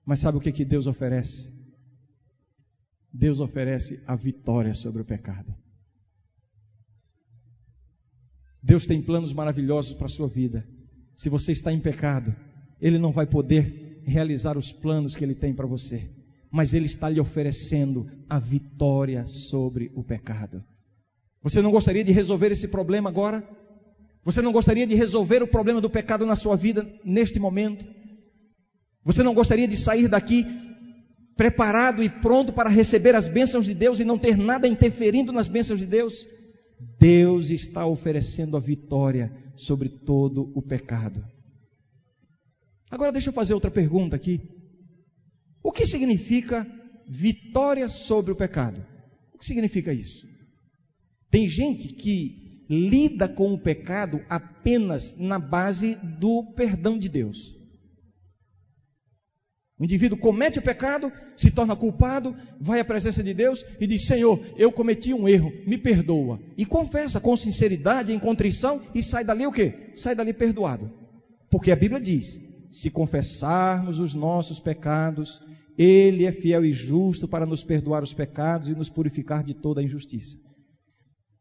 Mas 0.09 0.21
sabe 0.21 0.39
o 0.39 0.41
que, 0.41 0.51
que 0.51 0.65
Deus 0.65 0.87
oferece? 0.87 1.53
Deus 3.13 3.41
oferece 3.41 4.03
a 4.07 4.17
vitória 4.17 4.73
sobre 4.73 5.03
o 5.03 5.05
pecado. 5.05 5.55
Deus 8.63 8.87
tem 8.87 9.03
planos 9.03 9.35
maravilhosos 9.35 9.93
para 9.93 10.07
a 10.07 10.11
sua 10.17 10.27
vida. 10.27 10.67
Se 11.15 11.29
você 11.29 11.53
está 11.53 11.71
em 11.71 11.81
pecado, 11.81 12.35
Ele 12.81 12.99
não 12.99 13.13
vai 13.13 13.27
poder 13.27 14.03
realizar 14.07 14.57
os 14.57 14.73
planos 14.73 15.15
que 15.15 15.23
Ele 15.23 15.35
tem 15.35 15.55
para 15.55 15.67
você 15.67 16.11
mas 16.51 16.75
Ele 16.75 16.87
está 16.87 17.09
lhe 17.09 17.21
oferecendo 17.21 18.11
a 18.29 18.39
vitória 18.39 19.25
sobre 19.27 19.91
o 19.95 20.03
pecado. 20.03 20.65
Você 21.43 21.63
não 21.63 21.71
gostaria 21.71 22.03
de 22.03 22.13
resolver 22.13 22.51
esse 22.51 22.69
problema 22.69 23.09
agora? 23.09 23.47
Você 24.25 24.43
não 24.43 24.53
gostaria 24.53 24.87
de 24.87 24.95
resolver 24.95 25.43
o 25.43 25.49
problema 25.49 25.81
do 25.81 25.91
pecado 25.91 26.27
na 26.27 26.37
sua 26.37 26.57
vida 26.57 26.91
neste 27.05 27.39
momento? 27.39 27.87
Você 29.09 29.23
não 29.23 29.33
gostaria 29.33 29.67
de 29.67 29.75
sair 29.75 30.07
daqui 30.07 30.45
preparado 31.35 32.03
e 32.03 32.11
pronto 32.11 32.53
para 32.53 32.69
receber 32.69 33.15
as 33.15 33.27
bênçãos 33.27 33.65
de 33.65 33.73
Deus 33.73 34.01
e 34.01 34.05
não 34.05 34.19
ter 34.19 34.37
nada 34.37 34.69
interferindo 34.69 35.33
nas 35.33 35.49
bênçãos 35.49 35.79
de 35.79 35.87
Deus? 35.87 36.27
Deus 37.01 37.49
está 37.49 37.87
oferecendo 37.87 38.55
a 38.55 38.61
vitória 38.61 39.33
sobre 39.57 39.89
todo 39.89 40.53
o 40.55 40.61
pecado. 40.61 41.25
Agora 42.91 43.11
deixa 43.11 43.31
eu 43.31 43.33
fazer 43.33 43.55
outra 43.55 43.71
pergunta 43.71 44.15
aqui. 44.15 44.43
O 45.63 45.73
que 45.73 45.87
significa 45.87 46.67
vitória 47.09 47.89
sobre 47.89 48.33
o 48.33 48.37
pecado? 48.37 48.85
O 49.33 49.39
que 49.39 49.47
significa 49.47 49.91
isso? 49.91 50.29
Tem 51.31 51.49
gente 51.49 51.89
que 51.95 52.67
lida 52.69 53.27
com 53.27 53.55
o 53.55 53.59
pecado 53.59 54.21
apenas 54.29 55.17
na 55.17 55.39
base 55.39 55.95
do 56.21 56.53
perdão 56.55 56.99
de 56.99 57.09
Deus. 57.09 57.58
O 59.79 59.85
indivíduo 59.85 60.19
comete 60.19 60.59
o 60.59 60.63
pecado, 60.63 61.13
se 61.37 61.53
torna 61.53 61.77
culpado, 61.77 62.37
vai 62.61 62.81
à 62.81 62.85
presença 62.85 63.23
de 63.23 63.33
Deus 63.33 63.65
e 63.79 63.87
diz: 63.87 64.03
Senhor, 64.03 64.45
eu 64.57 64.73
cometi 64.73 65.15
um 65.15 65.29
erro, 65.29 65.53
me 65.67 65.79
perdoa. 65.79 66.41
E 66.57 66.67
confessa 66.67 67.21
com 67.21 67.37
sinceridade, 67.37 68.13
em 68.13 68.19
contrição, 68.19 68.83
e 68.93 69.03
sai 69.03 69.23
dali 69.23 69.47
o 69.47 69.53
quê? 69.53 69.93
Sai 69.95 70.17
dali 70.17 70.33
perdoado. 70.33 70.91
Porque 71.49 71.71
a 71.71 71.77
Bíblia 71.77 72.01
diz: 72.01 72.41
se 72.69 72.91
confessarmos 72.91 74.01
os 74.01 74.15
nossos 74.15 74.59
pecados, 74.59 75.41
Ele 75.77 76.25
é 76.25 76.33
fiel 76.33 76.65
e 76.65 76.73
justo 76.73 77.29
para 77.29 77.47
nos 77.47 77.63
perdoar 77.63 78.03
os 78.03 78.13
pecados 78.13 78.69
e 78.69 78.75
nos 78.75 78.89
purificar 78.89 79.45
de 79.45 79.55
toda 79.55 79.81
a 79.81 79.85
injustiça. 79.85 80.39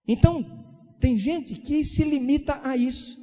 Então, 0.08 0.46
tem 1.00 1.18
gente 1.18 1.56
que 1.56 1.84
se 1.84 2.04
limita 2.04 2.62
a 2.64 2.78
isso. 2.78 3.18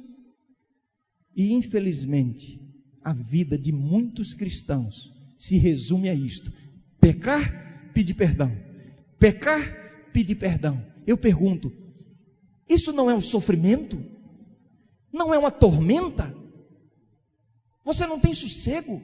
E 1.33 1.53
infelizmente, 1.53 2.64
a 3.05 3.13
vida 3.13 3.55
de 3.55 3.71
muitos 3.71 4.33
cristãos 4.33 5.13
se 5.37 5.57
resume 5.57 6.09
a 6.09 6.13
isto: 6.15 6.51
pecar, 6.99 7.91
pedir 7.93 8.15
perdão. 8.15 8.51
Pecar, 9.19 9.61
pedir 10.11 10.33
perdão. 10.35 10.83
Eu 11.05 11.15
pergunto: 11.15 11.71
isso 12.67 12.91
não 12.91 13.07
é 13.09 13.13
um 13.13 13.21
sofrimento? 13.21 14.03
Não 15.13 15.31
é 15.31 15.37
uma 15.37 15.51
tormenta? 15.51 16.35
Você 17.85 18.07
não 18.07 18.19
tem 18.19 18.33
sossego? 18.33 18.99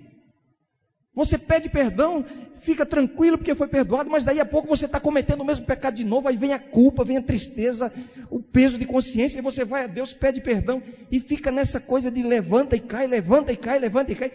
Você 1.13 1.38
pede 1.38 1.69
perdão, 1.69 2.24
fica 2.62 2.86
tranquilo 2.86 3.38
porque 3.38 3.54
foi 3.54 3.67
perdoado, 3.67 4.10
mas 4.10 4.24
daí 4.24 4.39
a 4.39 4.45
pouco 4.45 4.67
você 4.67 4.86
está 4.86 4.97
cometendo 4.97 5.41
o 5.41 5.45
mesmo 5.45 5.65
pecado 5.65 5.95
de 5.95 6.06
novo, 6.06 6.30
aí 6.30 6.38
vem 6.38 6.54
a 6.54 6.60
culpa, 6.60 7.04
vem 7.04 7.17
a 7.17 7.21
tristeza, 7.21 7.91
o 8.30 8.41
peso 8.41 8.78
de 8.78 8.86
consciência, 8.86 9.39
e 9.39 9.41
você 9.41 9.65
vai 9.65 9.84
a 9.84 9.88
Deus, 9.88 10.13
pede 10.13 10.39
perdão 10.39 10.82
e 11.12 11.19
fica 11.19 11.52
nessa 11.52 11.82
coisa 11.82 12.10
de 12.10 12.24
levanta 12.24 12.78
e 12.78 12.80
cai, 12.80 13.08
levanta 13.08 13.52
e 13.52 13.58
cai, 13.58 13.78
levanta 13.78 14.13
e 14.13 14.15
cai. 14.15 14.32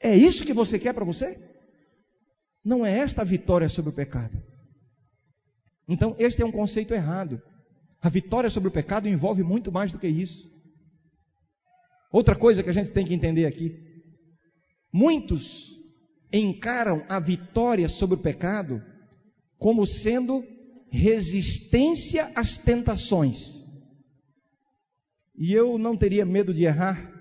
É 0.00 0.14
isso 0.14 0.44
que 0.44 0.52
você 0.52 0.78
quer 0.78 0.92
para 0.92 1.04
você? 1.04 1.36
Não 2.64 2.86
é 2.86 2.98
esta 2.98 3.22
a 3.22 3.24
vitória 3.24 3.68
sobre 3.68 3.90
o 3.90 3.94
pecado. 3.94 4.40
Então, 5.88 6.14
este 6.18 6.42
é 6.42 6.46
um 6.46 6.52
conceito 6.52 6.94
errado. 6.94 7.42
A 8.00 8.08
vitória 8.08 8.50
sobre 8.50 8.68
o 8.68 8.72
pecado 8.72 9.08
envolve 9.08 9.42
muito 9.42 9.72
mais 9.72 9.90
do 9.90 9.98
que 9.98 10.06
isso. 10.06 10.48
Outra 12.12 12.36
coisa 12.36 12.62
que 12.62 12.70
a 12.70 12.72
gente 12.72 12.92
tem 12.92 13.04
que 13.04 13.14
entender 13.14 13.46
aqui 13.46 13.85
Muitos 14.98 15.78
encaram 16.32 17.04
a 17.06 17.20
vitória 17.20 17.86
sobre 17.86 18.14
o 18.14 18.22
pecado 18.22 18.82
como 19.58 19.86
sendo 19.86 20.42
resistência 20.88 22.32
às 22.34 22.56
tentações. 22.56 23.62
E 25.36 25.52
eu 25.52 25.76
não 25.76 25.98
teria 25.98 26.24
medo 26.24 26.54
de 26.54 26.64
errar, 26.64 27.12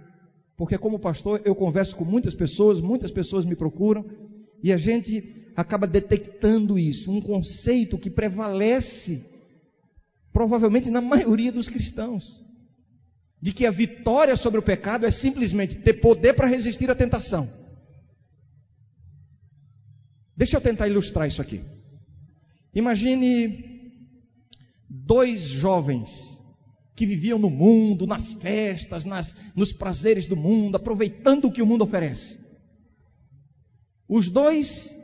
porque 0.55 0.77
como 0.77 0.97
pastor 0.97 1.41
eu 1.43 1.53
converso 1.53 1.97
com 1.97 2.05
muitas 2.05 2.33
pessoas, 2.33 2.79
muitas 2.79 3.11
pessoas 3.11 3.43
me 3.43 3.57
procuram, 3.57 4.05
e 4.63 4.71
a 4.71 4.77
gente 4.77 5.51
acaba 5.53 5.85
detectando 5.85 6.79
isso, 6.79 7.11
um 7.11 7.19
conceito 7.19 7.97
que 7.97 8.09
prevalece 8.09 9.21
provavelmente 10.31 10.89
na 10.89 11.01
maioria 11.01 11.51
dos 11.51 11.67
cristãos, 11.67 12.41
de 13.41 13.51
que 13.51 13.65
a 13.65 13.71
vitória 13.71 14.37
sobre 14.37 14.61
o 14.61 14.63
pecado 14.63 15.05
é 15.05 15.11
simplesmente 15.11 15.75
ter 15.75 15.95
poder 15.95 16.35
para 16.35 16.47
resistir 16.47 16.89
à 16.89 16.95
tentação. 16.95 17.64
Deixa 20.35 20.57
eu 20.57 20.61
tentar 20.61 20.87
ilustrar 20.87 21.27
isso 21.27 21.41
aqui. 21.41 21.61
Imagine 22.73 23.91
dois 24.89 25.41
jovens 25.41 26.43
que 26.95 27.05
viviam 27.05 27.37
no 27.37 27.49
mundo, 27.49 28.07
nas 28.07 28.33
festas, 28.33 29.05
nas, 29.05 29.35
nos 29.55 29.71
prazeres 29.73 30.27
do 30.27 30.35
mundo, 30.35 30.75
aproveitando 30.75 31.45
o 31.45 31.51
que 31.51 31.61
o 31.61 31.65
mundo 31.65 31.83
oferece. 31.83 32.39
Os 34.07 34.29
dois 34.29 34.95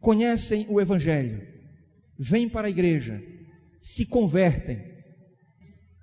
conhecem 0.00 0.66
o 0.68 0.80
Evangelho, 0.80 1.46
vêm 2.18 2.48
para 2.48 2.68
a 2.68 2.70
igreja, 2.70 3.22
se 3.80 4.06
convertem, 4.06 4.80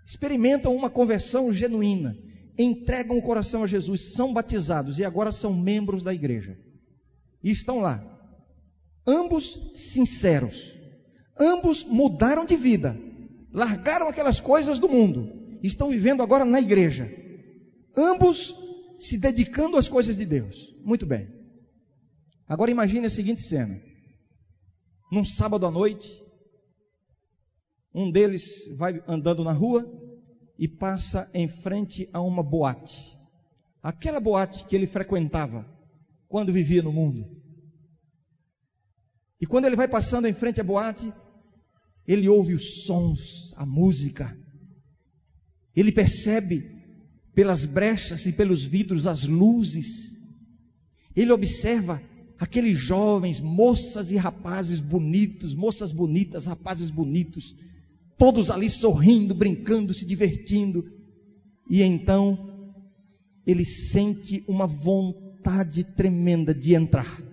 experimentam 0.05 0.75
uma 0.75 0.89
conversão 0.89 1.51
genuína, 1.51 2.17
entregam 2.57 3.17
o 3.17 3.21
coração 3.21 3.63
a 3.63 3.67
Jesus, 3.67 4.13
são 4.13 4.33
batizados 4.33 4.99
e 4.99 5.05
agora 5.05 5.31
são 5.31 5.53
membros 5.53 6.03
da 6.03 6.13
igreja. 6.13 6.57
E 7.41 7.51
estão 7.51 7.79
lá, 7.79 8.12
ambos 9.05 9.71
sinceros, 9.73 10.77
ambos 11.39 11.83
mudaram 11.83 12.45
de 12.45 12.55
vida, 12.55 12.97
largaram 13.51 14.07
aquelas 14.07 14.39
coisas 14.39 14.79
do 14.79 14.89
mundo, 14.89 15.57
estão 15.61 15.89
vivendo 15.89 16.23
agora 16.23 16.45
na 16.45 16.59
igreja, 16.59 17.11
ambos 17.95 18.57
se 18.99 19.17
dedicando 19.17 19.77
às 19.77 19.87
coisas 19.87 20.17
de 20.17 20.25
Deus. 20.25 20.73
Muito 20.83 21.05
bem. 21.05 21.27
Agora 22.47 22.71
imagine 22.71 23.07
a 23.07 23.09
seguinte 23.09 23.41
cena: 23.41 23.81
num 25.11 25.23
sábado 25.23 25.65
à 25.65 25.71
noite, 25.71 26.23
um 27.93 28.09
deles 28.09 28.75
vai 28.77 29.03
andando 29.07 29.43
na 29.43 29.51
rua 29.51 29.85
e 30.57 30.67
passa 30.67 31.29
em 31.33 31.47
frente 31.47 32.09
a 32.13 32.21
uma 32.21 32.41
boate. 32.41 33.17
Aquela 33.81 34.19
boate 34.19 34.65
que 34.65 34.75
ele 34.75 34.87
frequentava 34.87 35.65
quando 36.27 36.53
vivia 36.53 36.81
no 36.81 36.91
mundo. 36.91 37.42
E 39.43 39.45
quando 39.45 39.65
ele 39.65 39.75
vai 39.75 39.89
passando 39.89 40.25
em 40.25 40.31
frente 40.31 40.61
à 40.61 40.63
boate, 40.63 41.11
ele 42.07 42.29
ouve 42.29 42.53
os 42.53 42.85
sons, 42.85 43.53
a 43.57 43.65
música. 43.65 44.37
Ele 45.75 45.91
percebe 45.91 46.71
pelas 47.35 47.65
brechas 47.65 48.25
e 48.25 48.31
pelos 48.31 48.63
vidros 48.63 49.05
as 49.05 49.25
luzes. 49.25 50.17
Ele 51.13 51.29
observa 51.33 52.01
aqueles 52.39 52.79
jovens, 52.79 53.41
moças 53.41 54.11
e 54.11 54.15
rapazes 54.15 54.79
bonitos, 54.79 55.53
moças 55.53 55.91
bonitas, 55.91 56.45
rapazes 56.45 56.89
bonitos, 56.89 57.53
todos 58.17 58.49
ali 58.49 58.69
sorrindo, 58.69 59.35
brincando, 59.35 59.93
se 59.93 60.05
divertindo. 60.05 60.89
E 61.69 61.83
então 61.83 62.71
ele 63.45 63.65
sente 63.65 64.41
uma 64.47 64.65
vontade 64.65 65.83
tremenda 65.83 66.53
de 66.53 66.75
entrar. 66.75 67.32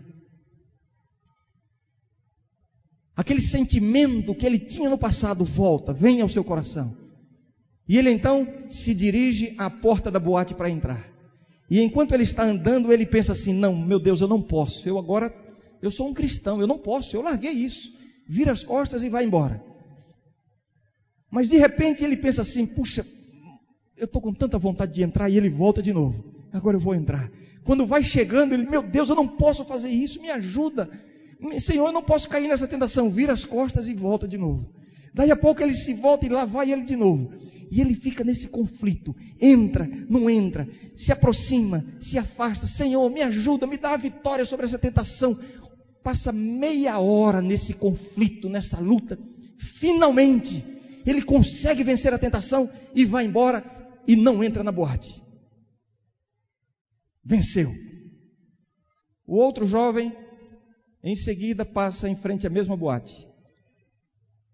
Aquele 3.21 3.43
sentimento 3.43 4.35
que 4.35 4.47
ele 4.47 4.59
tinha 4.59 4.89
no 4.89 4.97
passado 4.97 5.45
volta, 5.45 5.93
vem 5.93 6.23
ao 6.23 6.29
seu 6.31 6.43
coração. 6.43 6.97
E 7.87 7.99
ele 7.99 8.11
então 8.11 8.49
se 8.71 8.95
dirige 8.95 9.55
à 9.59 9.69
porta 9.69 10.11
da 10.11 10.19
boate 10.19 10.55
para 10.55 10.71
entrar. 10.71 11.07
E 11.71 11.83
enquanto 11.83 12.13
ele 12.13 12.23
está 12.23 12.45
andando, 12.45 12.91
ele 12.91 13.05
pensa 13.05 13.33
assim: 13.33 13.53
não, 13.53 13.77
meu 13.77 14.01
Deus, 14.01 14.23
eu 14.23 14.27
não 14.27 14.41
posso. 14.41 14.89
Eu 14.89 14.97
agora, 14.97 15.31
eu 15.83 15.91
sou 15.91 16.09
um 16.09 16.15
cristão, 16.15 16.63
eu 16.63 16.67
não 16.67 16.79
posso. 16.79 17.15
Eu 17.15 17.21
larguei 17.21 17.51
isso. 17.51 17.93
Vira 18.27 18.53
as 18.53 18.65
costas 18.65 19.03
e 19.03 19.11
vai 19.11 19.23
embora. 19.23 19.63
Mas 21.31 21.51
de 21.51 21.59
repente 21.59 22.03
ele 22.03 22.17
pensa 22.17 22.41
assim: 22.41 22.65
puxa, 22.65 23.07
eu 23.99 24.07
estou 24.07 24.23
com 24.23 24.33
tanta 24.33 24.59
vontade 24.59 24.95
de 24.95 25.03
entrar. 25.03 25.29
E 25.29 25.37
ele 25.37 25.51
volta 25.51 25.83
de 25.83 25.93
novo. 25.93 26.25
Agora 26.55 26.75
eu 26.75 26.81
vou 26.81 26.95
entrar. 26.95 27.31
Quando 27.65 27.85
vai 27.85 28.03
chegando, 28.03 28.55
ele: 28.55 28.65
meu 28.65 28.83
Deus, 28.83 29.11
eu 29.11 29.15
não 29.15 29.29
posso 29.29 29.63
fazer 29.67 29.91
isso. 29.91 30.23
Me 30.23 30.31
ajuda. 30.31 30.89
Senhor, 31.59 31.87
eu 31.87 31.93
não 31.93 32.03
posso 32.03 32.29
cair 32.29 32.49
nessa 32.49 32.69
tentação. 32.69 33.11
Vira 33.11 33.33
as 33.33 33.45
costas 33.45 33.89
e 33.89 33.95
volta 33.95 34.29
de 34.29 34.37
novo. 34.37 34.73
Daí 35.15 35.31
a 35.31 35.37
pouco 35.37 35.63
ele 35.63 35.75
se 35.75 35.95
volta 35.95 36.27
e 36.27 36.29
lá 36.29 36.45
vai 36.45 36.71
ele 36.73 36.83
de 36.83 36.97
novo. 36.97 37.33
E 37.71 37.81
ele 37.81 37.95
fica 37.95 38.25
nesse 38.25 38.49
conflito. 38.49 39.15
Entra, 39.41 39.89
não 40.09 40.29
entra, 40.29 40.69
se 40.95 41.13
aproxima, 41.13 41.85
se 42.01 42.19
afasta. 42.19 42.67
Senhor, 42.67 43.09
me 43.11 43.23
ajuda, 43.23 43.67
me 43.67 43.77
dá 43.77 43.95
a 43.95 43.97
vitória 43.97 44.45
sobre 44.45 44.67
essa 44.67 44.79
tentação. 44.79 45.39
Passa 46.03 46.33
meia 46.33 46.99
hora 46.99 47.41
nesse 47.41 47.75
conflito, 47.75 48.49
nessa 48.49 48.81
luta. 48.81 49.19
Finalmente, 49.57 50.65
ele 51.07 51.23
consegue 51.23 51.85
vencer 51.85 52.13
a 52.13 52.19
tentação 52.19 52.71
e 52.95 53.05
vai 53.05 53.25
embora 53.25 53.65
e 54.07 54.17
não 54.17 54.43
entra 54.43 54.65
na 54.65 54.73
boate. 54.73 55.23
Venceu. 57.25 57.73
O 59.27 59.37
outro 59.37 59.67
jovem 59.67 60.13
em 61.03 61.17
seguida 61.17 61.65
passa 61.65 62.09
em 62.09 62.17
frente 62.17 62.47
à 62.47 62.51
mesma 62.51 62.77
boate. 62.77 63.29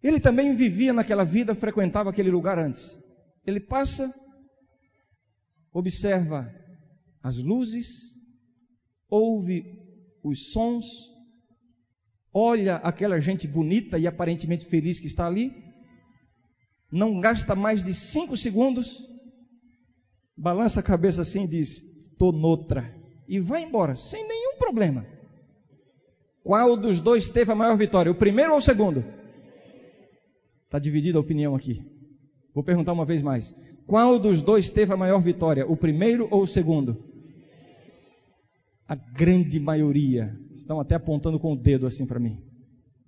Ele 0.03 0.21
também 0.21 0.55
vivia 0.55 0.93
naquela 0.93 1.25
vida, 1.25 1.55
frequentava 1.55 2.11
aquele 2.11 2.31
lugar 2.31 2.59
antes. 2.59 2.97
Ele 3.45 3.59
passa, 3.59 4.13
observa 5.73 6.53
as 7.23 7.39
luzes, 7.39 8.15
ouve 9.09 9.65
os 10.23 10.53
sons, 10.53 10.87
olha 12.33 12.77
aquela 12.77 13.21
gente 13.21 13.49
bonita 13.49 13.99
e 13.99 14.07
aparentemente 14.07 14.67
feliz 14.67 15.01
que 15.01 15.07
está 15.07 15.27
ali, 15.27 15.53
não 16.91 17.21
gasta 17.21 17.55
mais 17.55 17.83
de 17.83 17.93
cinco 17.93 18.37
segundos, 18.37 18.97
balança 20.37 20.81
a 20.81 20.83
cabeça 20.83 21.23
assim 21.23 21.45
e 21.45 21.49
diz: 21.49 21.83
estou 22.13 22.33
noutra, 22.33 22.95
e 23.27 23.41
vai 23.41 23.63
embora, 23.63 23.97
sem 23.97 24.27
nenhum 24.27 24.57
problema. 24.59 25.16
Qual 26.47 26.77
dos 26.77 27.01
dois 27.01 27.29
teve 27.29 27.51
a 27.51 27.57
maior 27.57 27.77
vitória? 27.77 28.13
O 28.13 28.15
primeiro 28.15 28.53
ou 28.53 28.59
o 28.59 28.63
segundo? 28.63 29.05
Está 30.65 30.79
dividida 30.79 31.19
a 31.19 31.21
opinião 31.21 31.57
aqui. 31.57 31.85
Vou 32.55 32.63
perguntar 32.63 32.93
uma 32.93 33.05
vez 33.05 33.21
mais. 33.21 33.53
Qual 33.85 34.17
dos 34.17 34.43
dois 34.43 34.71
teve 34.71 34.93
a 34.93 34.97
maior 34.97 35.19
vitória? 35.19 35.67
O 35.67 35.77
primeiro 35.77 36.29
ou 36.31 36.45
o 36.45 36.47
segundo? 36.47 37.05
A 38.87 38.95
grande 38.95 39.59
maioria 39.59 40.39
estão 40.53 40.79
até 40.79 40.95
apontando 40.95 41.37
com 41.37 41.53
o 41.53 41.57
dedo 41.57 41.85
assim 41.85 42.07
para 42.07 42.21
mim, 42.21 42.41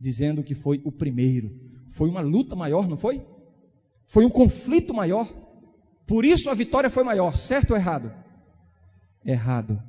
dizendo 0.01 0.43
que 0.43 0.57
foi 0.57 0.81
o 0.85 0.91
primeiro. 0.91 1.57
Foi 1.91 2.11
uma 2.11 2.21
luta 2.21 2.57
maior, 2.57 2.89
não 2.89 2.97
foi? 2.97 3.25
Foi 4.05 4.25
um 4.25 4.31
conflito 4.31 4.93
maior. 4.93 5.33
Por 6.09 6.25
isso 6.25 6.51
a 6.51 6.55
vitória 6.55 6.91
foi 6.91 7.05
maior, 7.05 7.37
certo 7.37 7.71
ou 7.71 7.77
errado? 7.77 8.13
Errado. 9.25 9.81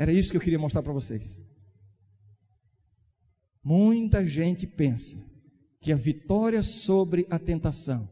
Era 0.00 0.14
isso 0.14 0.30
que 0.30 0.38
eu 0.38 0.40
queria 0.40 0.58
mostrar 0.58 0.82
para 0.82 0.94
vocês. 0.94 1.44
Muita 3.62 4.26
gente 4.26 4.66
pensa 4.66 5.22
que 5.78 5.92
a 5.92 5.94
vitória 5.94 6.62
sobre 6.62 7.26
a 7.28 7.38
tentação 7.38 8.08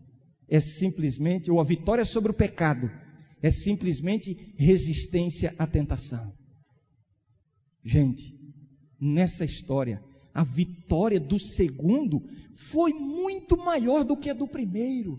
é 0.47 0.61
simplesmente, 0.61 1.51
ou 1.51 1.59
a 1.63 1.65
vitória 1.65 2.05
sobre 2.05 2.31
o 2.31 2.35
pecado, 2.35 2.91
é 3.41 3.51
simplesmente 3.51 4.53
resistência 4.59 5.55
à 5.59 5.67
tentação. 5.67 6.37
Gente, 7.83 8.39
nessa 9.01 9.47
história, 9.47 10.05
a 10.35 10.45
vitória 10.45 11.19
do 11.19 11.39
segundo 11.39 12.23
foi 12.55 12.93
muito 12.93 13.57
maior 13.57 14.05
do 14.05 14.15
que 14.15 14.29
a 14.29 14.35
do 14.35 14.47
primeiro. 14.47 15.19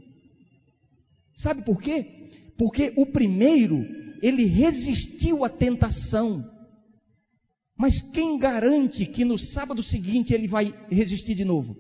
Sabe 1.36 1.64
por 1.64 1.82
quê? 1.82 2.30
Porque 2.56 2.94
o 2.96 3.08
primeiro, 3.08 3.84
ele 4.22 4.46
resistiu 4.46 5.44
à 5.44 5.50
tentação. 5.50 6.59
Mas 7.80 8.02
quem 8.02 8.38
garante 8.38 9.06
que 9.06 9.24
no 9.24 9.38
sábado 9.38 9.82
seguinte 9.82 10.34
ele 10.34 10.50
vai 10.50 10.76
resistir 10.92 11.34
de 11.34 11.46
novo? 11.46 11.78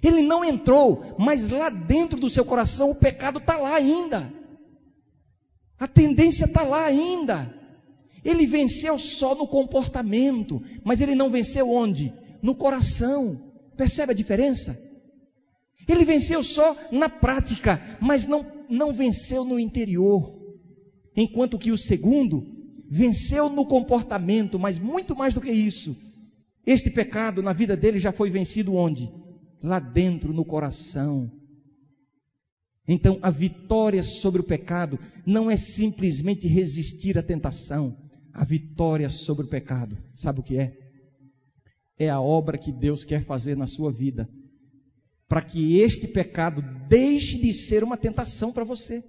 Ele 0.00 0.22
não 0.22 0.44
entrou, 0.44 1.16
mas 1.18 1.50
lá 1.50 1.68
dentro 1.68 2.20
do 2.20 2.30
seu 2.30 2.44
coração 2.44 2.92
o 2.92 2.94
pecado 2.94 3.40
está 3.40 3.58
lá 3.58 3.74
ainda. 3.74 4.32
A 5.76 5.88
tendência 5.88 6.44
está 6.44 6.62
lá 6.62 6.84
ainda. 6.84 7.52
Ele 8.24 8.46
venceu 8.46 8.96
só 8.96 9.34
no 9.34 9.48
comportamento, 9.48 10.62
mas 10.84 11.00
ele 11.00 11.16
não 11.16 11.28
venceu 11.28 11.68
onde? 11.68 12.14
No 12.40 12.54
coração. 12.54 13.52
Percebe 13.76 14.12
a 14.12 14.16
diferença? 14.16 14.80
Ele 15.88 16.04
venceu 16.04 16.44
só 16.44 16.76
na 16.92 17.08
prática, 17.08 17.98
mas 18.00 18.24
não, 18.24 18.46
não 18.68 18.92
venceu 18.92 19.44
no 19.44 19.58
interior. 19.58 20.22
Enquanto 21.16 21.58
que 21.58 21.72
o 21.72 21.76
segundo 21.76 22.59
venceu 22.90 23.48
no 23.48 23.64
comportamento, 23.64 24.58
mas 24.58 24.76
muito 24.76 25.14
mais 25.14 25.32
do 25.32 25.40
que 25.40 25.52
isso. 25.52 25.96
Este 26.66 26.90
pecado 26.90 27.40
na 27.40 27.52
vida 27.52 27.76
dele 27.76 28.00
já 28.00 28.10
foi 28.10 28.28
vencido 28.28 28.74
onde? 28.74 29.08
Lá 29.62 29.78
dentro, 29.78 30.32
no 30.32 30.44
coração. 30.44 31.30
Então, 32.88 33.20
a 33.22 33.30
vitória 33.30 34.02
sobre 34.02 34.40
o 34.40 34.44
pecado 34.44 34.98
não 35.24 35.48
é 35.48 35.56
simplesmente 35.56 36.48
resistir 36.48 37.16
à 37.16 37.22
tentação. 37.22 37.96
A 38.32 38.44
vitória 38.44 39.08
sobre 39.08 39.46
o 39.46 39.48
pecado, 39.48 39.96
sabe 40.12 40.40
o 40.40 40.42
que 40.42 40.58
é? 40.58 40.76
É 41.96 42.08
a 42.08 42.20
obra 42.20 42.58
que 42.58 42.72
Deus 42.72 43.04
quer 43.04 43.22
fazer 43.22 43.56
na 43.56 43.66
sua 43.66 43.92
vida, 43.92 44.28
para 45.28 45.42
que 45.42 45.78
este 45.78 46.08
pecado 46.08 46.62
deixe 46.88 47.38
de 47.38 47.52
ser 47.52 47.84
uma 47.84 47.96
tentação 47.96 48.52
para 48.52 48.64
você. 48.64 49.04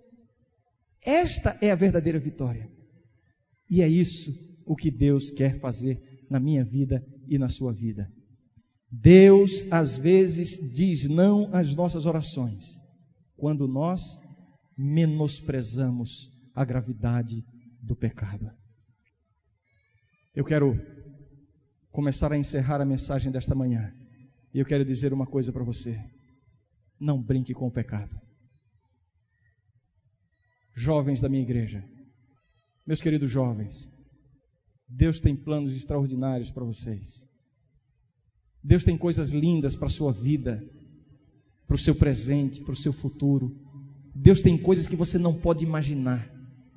Esta 1.04 1.58
é 1.62 1.72
a 1.72 1.76
verdadeira 1.76 2.20
vitória. 2.20 2.70
E 3.72 3.82
é 3.82 3.88
isso 3.88 4.36
o 4.66 4.76
que 4.76 4.92
Deus 4.92 5.32
quer 5.32 5.58
fazer 5.62 6.26
na 6.30 6.42
minha 6.42 6.66
vida 6.66 7.02
e 7.26 7.38
na 7.38 7.48
sua 7.48 7.72
vida. 7.72 8.12
Deus 8.92 9.66
às 9.72 9.98
vezes 9.98 10.60
diz 10.74 11.08
não 11.08 11.50
às 11.54 11.74
nossas 11.74 12.06
orações 12.06 12.82
quando 13.38 13.70
nós 13.70 14.22
menosprezamos 14.78 16.30
a 16.54 16.66
gravidade 16.66 17.46
do 17.82 17.96
pecado. 17.96 18.52
Eu 20.36 20.44
quero 20.44 20.78
começar 21.92 22.34
a 22.34 22.38
encerrar 22.38 22.82
a 22.82 22.86
mensagem 22.86 23.32
desta 23.32 23.56
manhã. 23.56 23.94
E 24.54 24.60
eu 24.60 24.66
quero 24.66 24.84
dizer 24.84 25.14
uma 25.14 25.26
coisa 25.26 25.52
para 25.52 25.64
você: 25.64 25.98
não 27.00 27.22
brinque 27.22 27.54
com 27.54 27.68
o 27.68 27.72
pecado. 27.72 28.20
Jovens 30.76 31.22
da 31.22 31.30
minha 31.30 31.44
igreja, 31.44 31.84
meus 32.86 33.02
queridos 33.02 33.30
jovens, 33.30 33.92
Deus 34.88 35.20
tem 35.20 35.36
planos 35.36 35.76
extraordinários 35.76 36.50
para 36.50 36.66
vocês. 36.66 37.28
Deus 38.64 38.84
tem 38.84 38.98
coisas 38.98 39.32
lindas 39.32 39.76
para 39.76 39.88
a 39.88 39.90
sua 39.90 40.12
vida 40.12 40.64
para 41.72 41.76
o 41.76 41.80
seu 41.80 41.96
presente, 41.96 42.60
para 42.60 42.74
o 42.74 42.76
seu 42.76 42.92
futuro. 42.92 43.58
Deus 44.14 44.42
tem 44.42 44.58
coisas 44.58 44.90
que 44.90 44.96
você 44.98 45.18
não 45.18 45.40
pode 45.40 45.64
imaginar. 45.64 46.30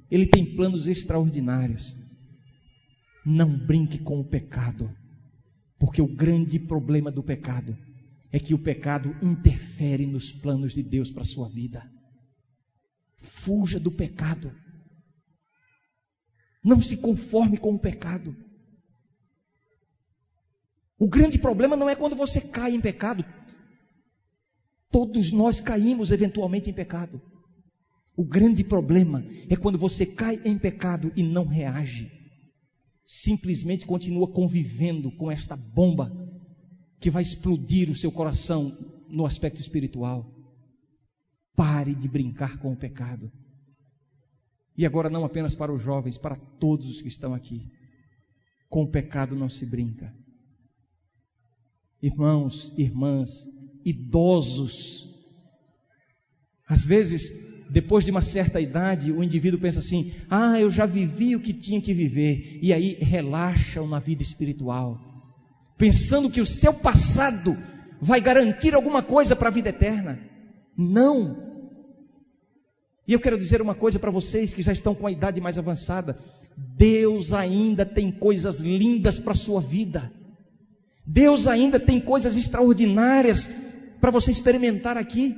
Ele 0.08 0.24
tem 0.24 0.54
planos 0.54 0.86
extraordinários. 0.86 1.96
Não 3.26 3.58
brinque 3.58 3.98
com 3.98 4.20
o 4.20 4.24
pecado, 4.24 4.88
porque 5.80 6.00
o 6.00 6.06
grande 6.06 6.60
problema 6.60 7.10
do 7.10 7.24
pecado 7.24 7.76
é 8.30 8.38
que 8.38 8.54
o 8.54 8.58
pecado 8.58 9.16
interfere 9.20 10.06
nos 10.06 10.30
planos 10.30 10.74
de 10.74 10.82
Deus 10.84 11.10
para 11.10 11.22
a 11.22 11.26
sua 11.26 11.48
vida. 11.48 11.82
Fuja 13.16 13.80
do 13.80 13.90
pecado. 13.90 14.54
Não 16.64 16.80
se 16.80 16.96
conforme 16.96 17.58
com 17.58 17.74
o 17.74 17.78
pecado. 17.78 18.34
O 20.98 21.06
grande 21.06 21.38
problema 21.38 21.76
não 21.76 21.90
é 21.90 21.94
quando 21.94 22.16
você 22.16 22.40
cai 22.40 22.74
em 22.74 22.80
pecado. 22.80 23.22
Todos 24.90 25.30
nós 25.32 25.60
caímos 25.60 26.10
eventualmente 26.10 26.70
em 26.70 26.72
pecado. 26.72 27.20
O 28.16 28.24
grande 28.24 28.64
problema 28.64 29.22
é 29.50 29.56
quando 29.56 29.76
você 29.76 30.06
cai 30.06 30.40
em 30.44 30.56
pecado 30.56 31.12
e 31.14 31.22
não 31.22 31.46
reage. 31.46 32.10
Simplesmente 33.04 33.84
continua 33.84 34.32
convivendo 34.32 35.10
com 35.12 35.30
esta 35.30 35.56
bomba 35.56 36.10
que 37.00 37.10
vai 37.10 37.22
explodir 37.22 37.90
o 37.90 37.96
seu 37.96 38.10
coração 38.10 38.72
no 39.10 39.26
aspecto 39.26 39.60
espiritual. 39.60 40.32
Pare 41.54 41.94
de 41.94 42.08
brincar 42.08 42.58
com 42.58 42.72
o 42.72 42.76
pecado. 42.76 43.30
E 44.76 44.84
agora, 44.84 45.08
não 45.08 45.24
apenas 45.24 45.54
para 45.54 45.72
os 45.72 45.80
jovens, 45.80 46.18
para 46.18 46.36
todos 46.36 46.88
os 46.88 47.00
que 47.00 47.08
estão 47.08 47.32
aqui. 47.32 47.70
Com 48.68 48.82
o 48.82 48.90
pecado 48.90 49.36
não 49.36 49.48
se 49.48 49.64
brinca. 49.64 50.12
Irmãos, 52.02 52.74
irmãs, 52.76 53.48
idosos. 53.84 55.08
Às 56.68 56.84
vezes, 56.84 57.30
depois 57.70 58.04
de 58.04 58.10
uma 58.10 58.22
certa 58.22 58.60
idade, 58.60 59.12
o 59.12 59.22
indivíduo 59.22 59.60
pensa 59.60 59.78
assim: 59.78 60.12
ah, 60.28 60.58
eu 60.60 60.70
já 60.70 60.86
vivi 60.86 61.36
o 61.36 61.40
que 61.40 61.52
tinha 61.52 61.80
que 61.80 61.94
viver, 61.94 62.58
e 62.62 62.72
aí 62.72 62.98
relaxam 63.00 63.86
na 63.86 63.98
vida 63.98 64.22
espiritual, 64.22 64.98
pensando 65.78 66.30
que 66.30 66.40
o 66.40 66.46
seu 66.46 66.74
passado 66.74 67.56
vai 68.00 68.20
garantir 68.20 68.74
alguma 68.74 69.02
coisa 69.02 69.36
para 69.36 69.48
a 69.48 69.52
vida 69.52 69.70
eterna. 69.70 70.20
Não. 70.76 71.53
E 73.06 73.12
eu 73.12 73.20
quero 73.20 73.38
dizer 73.38 73.60
uma 73.60 73.74
coisa 73.74 73.98
para 73.98 74.10
vocês 74.10 74.54
que 74.54 74.62
já 74.62 74.72
estão 74.72 74.94
com 74.94 75.06
a 75.06 75.10
idade 75.10 75.40
mais 75.40 75.58
avançada: 75.58 76.18
Deus 76.56 77.32
ainda 77.32 77.84
tem 77.84 78.10
coisas 78.10 78.60
lindas 78.60 79.20
para 79.20 79.32
a 79.32 79.36
sua 79.36 79.60
vida. 79.60 80.10
Deus 81.06 81.46
ainda 81.46 81.78
tem 81.78 82.00
coisas 82.00 82.34
extraordinárias 82.34 83.50
para 84.00 84.10
você 84.10 84.30
experimentar 84.30 84.96
aqui. 84.96 85.36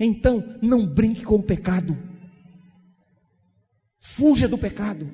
Então, 0.00 0.42
não 0.62 0.86
brinque 0.86 1.22
com 1.22 1.36
o 1.36 1.42
pecado. 1.42 1.96
Fuja 3.98 4.48
do 4.48 4.56
pecado. 4.56 5.12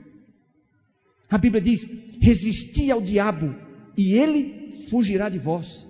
A 1.28 1.36
Bíblia 1.36 1.60
diz: 1.60 1.88
resisti 2.20 2.92
ao 2.92 3.00
diabo 3.00 3.56
e 3.96 4.14
ele 4.14 4.70
fugirá 4.88 5.28
de 5.28 5.38
vós. 5.38 5.84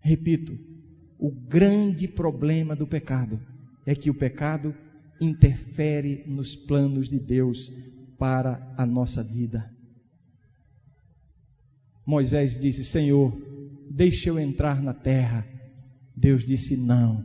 Repito, 0.00 0.58
o 1.16 1.30
grande 1.30 2.08
problema 2.08 2.74
do 2.74 2.86
pecado 2.86 3.40
é 3.88 3.94
que 3.94 4.10
o 4.10 4.14
pecado 4.14 4.74
interfere 5.18 6.22
nos 6.26 6.54
planos 6.54 7.08
de 7.08 7.18
Deus 7.18 7.72
para 8.18 8.74
a 8.76 8.84
nossa 8.84 9.24
vida. 9.24 9.74
Moisés 12.04 12.58
disse: 12.58 12.84
Senhor, 12.84 13.34
deixa 13.90 14.28
eu 14.28 14.38
entrar 14.38 14.82
na 14.82 14.92
terra. 14.92 15.48
Deus 16.14 16.44
disse 16.44 16.76
não. 16.76 17.24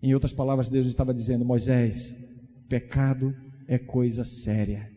Em 0.00 0.14
outras 0.14 0.32
palavras, 0.32 0.68
Deus 0.68 0.86
estava 0.86 1.12
dizendo: 1.12 1.44
Moisés, 1.44 2.16
pecado 2.68 3.34
é 3.66 3.76
coisa 3.76 4.24
séria. 4.24 4.88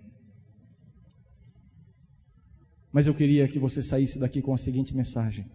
Mas 2.92 3.08
eu 3.08 3.16
queria 3.16 3.48
que 3.48 3.58
você 3.58 3.82
saísse 3.82 4.20
daqui 4.20 4.40
com 4.40 4.54
a 4.54 4.58
seguinte 4.60 4.96
mensagem: 4.96 5.48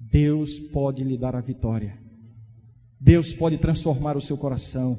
Deus 0.00 0.58
pode 0.58 1.04
lhe 1.04 1.16
dar 1.16 1.36
a 1.36 1.40
vitória. 1.40 2.09
Deus 3.00 3.32
pode 3.32 3.56
transformar 3.56 4.16
o 4.16 4.20
seu 4.20 4.36
coração. 4.36 4.98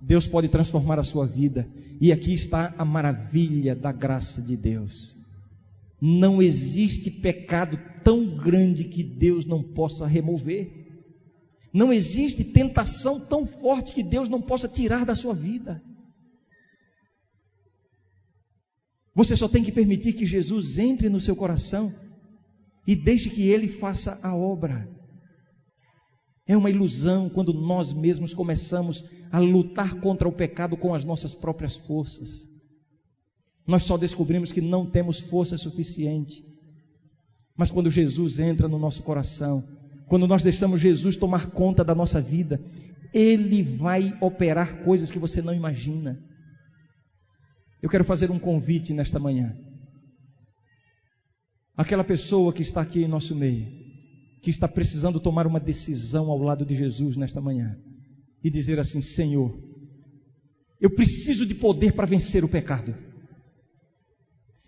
Deus 0.00 0.26
pode 0.26 0.48
transformar 0.48 0.98
a 0.98 1.04
sua 1.04 1.26
vida. 1.26 1.68
E 2.00 2.10
aqui 2.10 2.32
está 2.32 2.74
a 2.78 2.84
maravilha 2.84 3.76
da 3.76 3.92
graça 3.92 4.40
de 4.40 4.56
Deus. 4.56 5.16
Não 6.00 6.40
existe 6.40 7.10
pecado 7.10 7.78
tão 8.02 8.36
grande 8.36 8.84
que 8.84 9.02
Deus 9.02 9.44
não 9.44 9.62
possa 9.62 10.06
remover. 10.06 10.86
Não 11.72 11.92
existe 11.92 12.42
tentação 12.42 13.20
tão 13.20 13.46
forte 13.46 13.92
que 13.92 14.02
Deus 14.02 14.28
não 14.30 14.40
possa 14.40 14.66
tirar 14.66 15.04
da 15.04 15.14
sua 15.14 15.34
vida. 15.34 15.82
Você 19.14 19.36
só 19.36 19.48
tem 19.48 19.62
que 19.62 19.72
permitir 19.72 20.14
que 20.14 20.24
Jesus 20.24 20.78
entre 20.78 21.08
no 21.08 21.20
seu 21.20 21.36
coração 21.36 21.94
e 22.86 22.94
deixe 22.94 23.28
que 23.28 23.48
ele 23.48 23.68
faça 23.68 24.18
a 24.22 24.34
obra. 24.34 24.95
É 26.46 26.56
uma 26.56 26.70
ilusão 26.70 27.28
quando 27.28 27.52
nós 27.52 27.92
mesmos 27.92 28.32
começamos 28.32 29.04
a 29.32 29.38
lutar 29.38 29.96
contra 30.00 30.28
o 30.28 30.32
pecado 30.32 30.76
com 30.76 30.94
as 30.94 31.04
nossas 31.04 31.34
próprias 31.34 31.74
forças. 31.74 32.48
Nós 33.66 33.82
só 33.82 33.96
descobrimos 33.96 34.52
que 34.52 34.60
não 34.60 34.86
temos 34.86 35.18
força 35.18 35.58
suficiente. 35.58 36.44
Mas 37.56 37.70
quando 37.70 37.90
Jesus 37.90 38.38
entra 38.38 38.68
no 38.68 38.78
nosso 38.78 39.02
coração, 39.02 39.64
quando 40.08 40.26
nós 40.26 40.42
deixamos 40.42 40.80
Jesus 40.80 41.16
tomar 41.16 41.50
conta 41.50 41.82
da 41.82 41.94
nossa 41.94 42.20
vida, 42.20 42.60
Ele 43.12 43.62
vai 43.62 44.16
operar 44.20 44.82
coisas 44.84 45.10
que 45.10 45.18
você 45.18 45.42
não 45.42 45.52
imagina. 45.54 46.22
Eu 47.82 47.90
quero 47.90 48.04
fazer 48.04 48.30
um 48.30 48.38
convite 48.38 48.92
nesta 48.92 49.18
manhã. 49.18 49.56
Aquela 51.76 52.04
pessoa 52.04 52.52
que 52.52 52.62
está 52.62 52.82
aqui 52.82 53.02
em 53.02 53.08
nosso 53.08 53.34
meio, 53.34 53.85
que 54.46 54.50
está 54.50 54.68
precisando 54.68 55.18
tomar 55.18 55.44
uma 55.44 55.58
decisão 55.58 56.30
ao 56.30 56.38
lado 56.38 56.64
de 56.64 56.72
Jesus 56.72 57.16
nesta 57.16 57.40
manhã 57.40 57.76
e 58.44 58.48
dizer 58.48 58.78
assim: 58.78 59.00
Senhor, 59.00 59.58
eu 60.80 60.88
preciso 60.88 61.44
de 61.44 61.52
poder 61.52 61.94
para 61.94 62.06
vencer 62.06 62.44
o 62.44 62.48
pecado. 62.48 62.94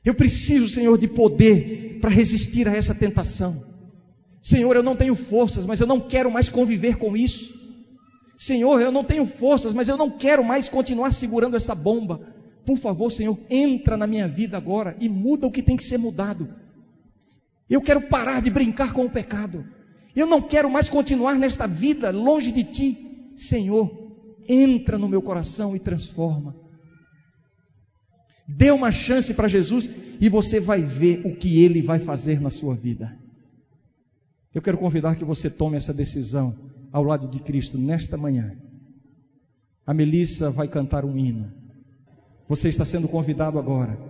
Eu 0.04 0.16
preciso, 0.16 0.68
Senhor, 0.68 0.98
de 0.98 1.06
poder 1.06 2.00
para 2.00 2.10
resistir 2.10 2.66
a 2.66 2.74
essa 2.74 2.92
tentação. 2.92 3.64
Senhor, 4.42 4.74
eu 4.74 4.82
não 4.82 4.96
tenho 4.96 5.14
forças, 5.14 5.64
mas 5.64 5.78
eu 5.78 5.86
não 5.86 6.00
quero 6.00 6.28
mais 6.28 6.48
conviver 6.48 6.98
com 6.98 7.16
isso. 7.16 7.56
Senhor, 8.36 8.80
eu 8.80 8.90
não 8.90 9.04
tenho 9.04 9.26
forças, 9.26 9.72
mas 9.72 9.88
eu 9.88 9.96
não 9.96 10.10
quero 10.10 10.42
mais 10.42 10.68
continuar 10.68 11.12
segurando 11.12 11.56
essa 11.56 11.76
bomba. 11.76 12.20
Por 12.66 12.78
favor, 12.78 13.12
Senhor, 13.12 13.38
entra 13.48 13.96
na 13.96 14.08
minha 14.08 14.26
vida 14.26 14.56
agora 14.56 14.96
e 14.98 15.08
muda 15.08 15.46
o 15.46 15.52
que 15.52 15.62
tem 15.62 15.76
que 15.76 15.84
ser 15.84 15.98
mudado. 15.98 16.52
Eu 17.68 17.82
quero 17.82 18.00
parar 18.02 18.40
de 18.40 18.50
brincar 18.50 18.92
com 18.92 19.04
o 19.04 19.10
pecado. 19.10 19.64
Eu 20.16 20.26
não 20.26 20.40
quero 20.40 20.70
mais 20.70 20.88
continuar 20.88 21.34
nesta 21.34 21.66
vida 21.66 22.10
longe 22.10 22.50
de 22.50 22.64
Ti. 22.64 23.32
Senhor, 23.36 23.90
entra 24.48 24.96
no 24.96 25.08
meu 25.08 25.20
coração 25.20 25.76
e 25.76 25.78
transforma. 25.78 26.56
Dê 28.48 28.70
uma 28.70 28.90
chance 28.90 29.34
para 29.34 29.46
Jesus 29.46 29.90
e 30.20 30.28
você 30.28 30.58
vai 30.58 30.80
ver 30.80 31.20
o 31.26 31.36
que 31.36 31.62
Ele 31.62 31.82
vai 31.82 31.98
fazer 31.98 32.40
na 32.40 32.48
sua 32.48 32.74
vida. 32.74 33.14
Eu 34.54 34.62
quero 34.62 34.78
convidar 34.78 35.16
que 35.16 35.24
você 35.24 35.50
tome 35.50 35.76
essa 35.76 35.92
decisão 35.92 36.56
ao 36.90 37.04
lado 37.04 37.28
de 37.28 37.38
Cristo 37.40 37.76
nesta 37.76 38.16
manhã. 38.16 38.56
A 39.86 39.92
Melissa 39.92 40.50
vai 40.50 40.66
cantar 40.66 41.04
um 41.04 41.16
hino. 41.18 41.52
Você 42.48 42.70
está 42.70 42.86
sendo 42.86 43.06
convidado 43.06 43.58
agora 43.58 44.07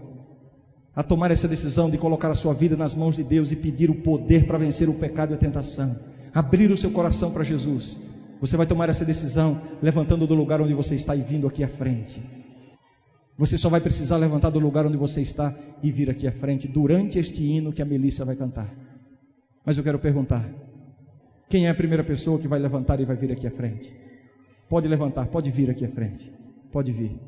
a 0.95 1.03
tomar 1.03 1.31
essa 1.31 1.47
decisão 1.47 1.89
de 1.89 1.99
colocar 1.99 2.31
a 2.31 2.35
sua 2.35 2.53
vida 2.53 2.77
nas 2.77 2.95
mãos 2.95 3.17
de 3.17 3.23
Deus 3.23 3.53
e 3.53 3.57
pedir 3.57 3.91
o 3.91 3.95
poder 3.95 4.47
para 4.47 4.59
vencer 4.59 4.89
o 4.89 4.95
pecado 4.95 5.33
e 5.33 5.35
a 5.35 5.39
tentação. 5.39 5.97
Abrir 6.35 6.71
o 6.71 6.77
seu 6.77 6.91
coração 6.91 7.31
para 7.31 7.45
Jesus. 7.45 8.01
Você 8.41 8.57
vai 8.57 8.67
tomar 8.67 8.89
essa 8.89 9.05
decisão 9.05 9.61
levantando 9.83 10.27
do 10.27 10.35
lugar 10.35 10.61
onde 10.61 10.75
você 10.75 10.95
está 10.95 11.15
e 11.17 11.21
vindo 11.21 11.47
aqui 11.47 11.65
à 11.65 11.69
frente. 11.69 12.23
Você 13.37 13.57
só 13.57 13.69
vai 13.69 13.81
precisar 13.81 14.17
levantar 14.17 14.51
do 14.51 14.59
lugar 14.59 14.85
onde 14.87 14.97
você 14.97 15.23
está 15.23 15.55
e 15.83 15.93
vir 15.93 16.11
aqui 16.11 16.27
à 16.27 16.33
frente 16.33 16.67
durante 16.67 17.19
este 17.19 17.45
hino 17.45 17.73
que 17.73 17.81
a 17.81 17.85
Melissa 17.85 18.25
vai 18.25 18.35
cantar. 18.35 18.73
Mas 19.65 19.77
eu 19.77 19.85
quero 19.85 19.99
perguntar: 19.99 20.49
quem 21.49 21.67
é 21.67 21.71
a 21.71 21.75
primeira 21.75 22.03
pessoa 22.03 22.39
que 22.39 22.49
vai 22.49 22.59
levantar 22.59 23.01
e 23.01 23.05
vai 23.05 23.17
vir 23.17 23.31
aqui 23.31 23.47
à 23.47 23.51
frente? 23.51 23.95
Pode 24.69 24.89
levantar, 24.89 25.27
pode 25.29 25.51
vir 25.51 25.71
aqui 25.71 25.85
à 25.85 25.89
frente. 25.89 26.33
Pode 26.73 26.93
vir. 26.93 27.19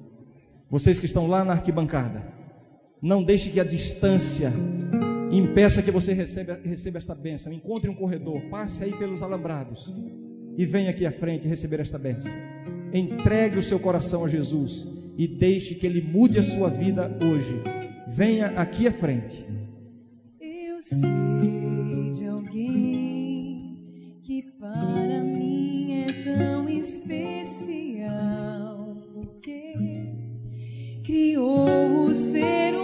Vocês 0.68 0.98
que 0.98 1.06
estão 1.06 1.26
lá 1.26 1.44
na 1.44 1.52
arquibancada, 1.52 2.22
não 3.02 3.22
deixe 3.22 3.50
que 3.50 3.60
a 3.60 3.64
distância 3.64 4.52
impeça 5.32 5.82
que 5.82 5.90
você 5.90 6.12
receba, 6.12 6.58
receba 6.64 6.98
esta 6.98 7.14
bênção. 7.14 7.52
Encontre 7.52 7.88
um 7.88 7.94
corredor, 7.94 8.42
passe 8.50 8.84
aí 8.84 8.92
pelos 8.92 9.22
alambrados 9.22 9.92
e 10.56 10.66
venha 10.66 10.90
aqui 10.90 11.06
à 11.06 11.12
frente 11.12 11.46
receber 11.46 11.80
esta 11.80 11.98
bênção. 11.98 12.32
Entregue 12.92 13.58
o 13.58 13.62
seu 13.62 13.78
coração 13.78 14.24
a 14.24 14.28
Jesus 14.28 14.88
e 15.16 15.28
deixe 15.28 15.74
que 15.74 15.86
Ele 15.86 16.02
mude 16.02 16.38
a 16.38 16.42
sua 16.42 16.68
vida 16.68 17.16
hoje. 17.22 17.62
Venha 18.08 18.48
aqui 18.48 18.88
à 18.88 18.92
frente. 18.92 19.46
Eu 20.40 20.80
sei 20.80 22.10
de 22.12 22.26
alguém 22.26 24.20
que 24.24 24.42
para 24.58 25.22
mim 25.22 26.02
é 26.02 26.06
tão 26.24 26.68
especial, 26.68 28.06
porque 29.14 29.74
criou 31.04 32.06
o 32.06 32.14
ser 32.14 32.70
humano 32.70 32.79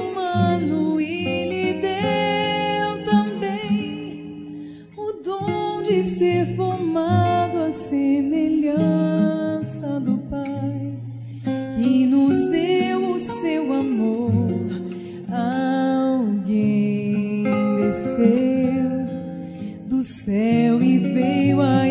céu 20.27 20.83
e 20.83 20.99
veio 20.99 21.61
a 21.61 21.86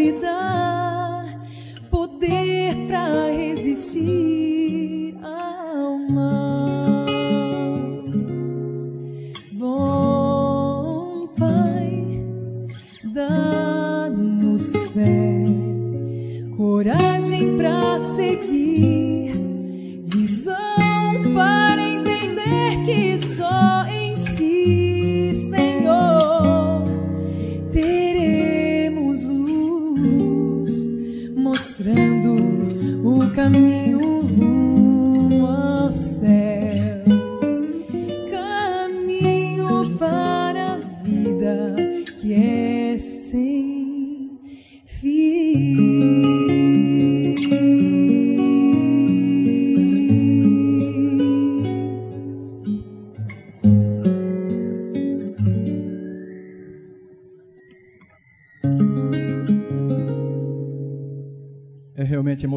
pode 0.00 0.12
dar 0.12 1.38
poder 1.90 2.74
para 2.88 3.30
resistir 3.30 4.29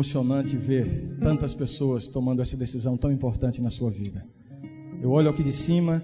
emocionante 0.04 0.58
ver 0.58 1.16
tantas 1.22 1.54
pessoas 1.54 2.10
tomando 2.10 2.41
essa 2.41 2.58
decisão 2.58 2.97
tão 2.97 3.10
importante 3.10 3.62
na 3.62 3.70
sua 3.70 3.89
vida. 3.89 4.26
Eu 5.01 5.12
olho 5.12 5.30
aqui 5.30 5.41
de 5.41 5.54
cima, 5.54 6.04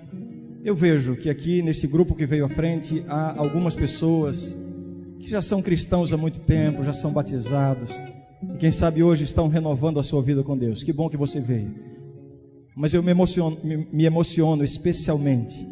eu 0.63 0.73
vejo 0.73 1.17
que 1.17 1.29
aqui 1.29 1.61
nesse 1.61 1.85
grupo 1.85 2.15
que 2.15 2.25
veio 2.25 2.45
à 2.45 2.49
frente 2.49 3.03
há 3.09 3.37
algumas 3.37 3.75
pessoas 3.75 4.57
que 5.19 5.29
já 5.29 5.41
são 5.41 5.61
cristãos 5.61 6.13
há 6.13 6.17
muito 6.17 6.39
tempo, 6.39 6.81
já 6.81 6.93
são 6.93 7.11
batizados 7.11 7.93
e 8.41 8.57
quem 8.57 8.71
sabe 8.71 9.03
hoje 9.03 9.25
estão 9.25 9.49
renovando 9.49 9.99
a 9.99 10.03
sua 10.03 10.21
vida 10.21 10.43
com 10.43 10.57
Deus. 10.57 10.81
Que 10.81 10.93
bom 10.93 11.09
que 11.09 11.17
você 11.17 11.41
veio. 11.41 11.75
Mas 12.77 12.93
eu 12.93 13.03
me 13.03 13.11
emociono, 13.11 13.57
me, 13.61 13.85
me 13.91 14.05
emociono 14.05 14.63
especialmente 14.63 15.67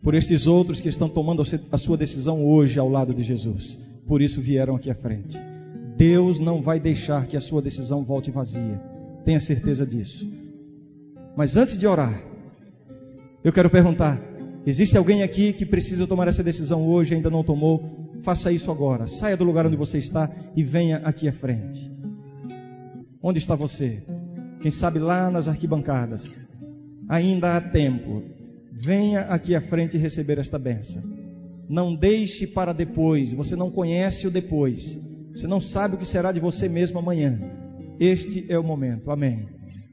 por 0.00 0.14
esses 0.14 0.46
outros 0.46 0.78
que 0.78 0.88
estão 0.88 1.08
tomando 1.08 1.42
a 1.72 1.78
sua 1.78 1.96
decisão 1.96 2.46
hoje 2.46 2.78
ao 2.78 2.88
lado 2.88 3.12
de 3.12 3.24
Jesus. 3.24 3.80
Por 4.06 4.22
isso 4.22 4.40
vieram 4.40 4.76
aqui 4.76 4.88
à 4.88 4.94
frente. 4.94 5.36
Deus 6.02 6.40
não 6.40 6.60
vai 6.60 6.80
deixar 6.80 7.28
que 7.28 7.36
a 7.36 7.40
sua 7.40 7.62
decisão 7.62 8.02
volte 8.02 8.28
vazia. 8.28 8.82
Tenha 9.24 9.38
certeza 9.38 9.86
disso. 9.86 10.28
Mas 11.36 11.56
antes 11.56 11.78
de 11.78 11.86
orar, 11.86 12.20
eu 13.44 13.52
quero 13.52 13.70
perguntar: 13.70 14.20
existe 14.66 14.98
alguém 14.98 15.22
aqui 15.22 15.52
que 15.52 15.64
precisa 15.64 16.04
tomar 16.04 16.26
essa 16.26 16.42
decisão 16.42 16.84
hoje 16.88 17.14
ainda 17.14 17.30
não 17.30 17.44
tomou? 17.44 18.10
Faça 18.24 18.50
isso 18.50 18.68
agora. 18.72 19.06
Saia 19.06 19.36
do 19.36 19.44
lugar 19.44 19.64
onde 19.64 19.76
você 19.76 19.98
está 19.98 20.28
e 20.56 20.64
venha 20.64 20.96
aqui 21.04 21.28
à 21.28 21.32
frente. 21.32 21.88
Onde 23.22 23.38
está 23.38 23.54
você? 23.54 24.02
Quem 24.60 24.72
sabe 24.72 24.98
lá 24.98 25.30
nas 25.30 25.46
arquibancadas. 25.46 26.36
Ainda 27.08 27.56
há 27.56 27.60
tempo. 27.60 28.24
Venha 28.72 29.20
aqui 29.20 29.54
à 29.54 29.60
frente 29.60 29.96
receber 29.96 30.38
esta 30.38 30.58
benção. 30.58 31.00
Não 31.68 31.94
deixe 31.94 32.44
para 32.44 32.72
depois. 32.72 33.32
Você 33.32 33.54
não 33.54 33.70
conhece 33.70 34.26
o 34.26 34.32
depois. 34.32 35.00
Você 35.34 35.46
não 35.46 35.60
sabe 35.60 35.94
o 35.94 35.98
que 35.98 36.04
será 36.04 36.30
de 36.32 36.40
você 36.40 36.68
mesmo 36.68 36.98
amanhã. 36.98 37.38
Este 37.98 38.46
é 38.48 38.58
o 38.58 38.64
momento. 38.64 39.10
Amém. 39.10 39.48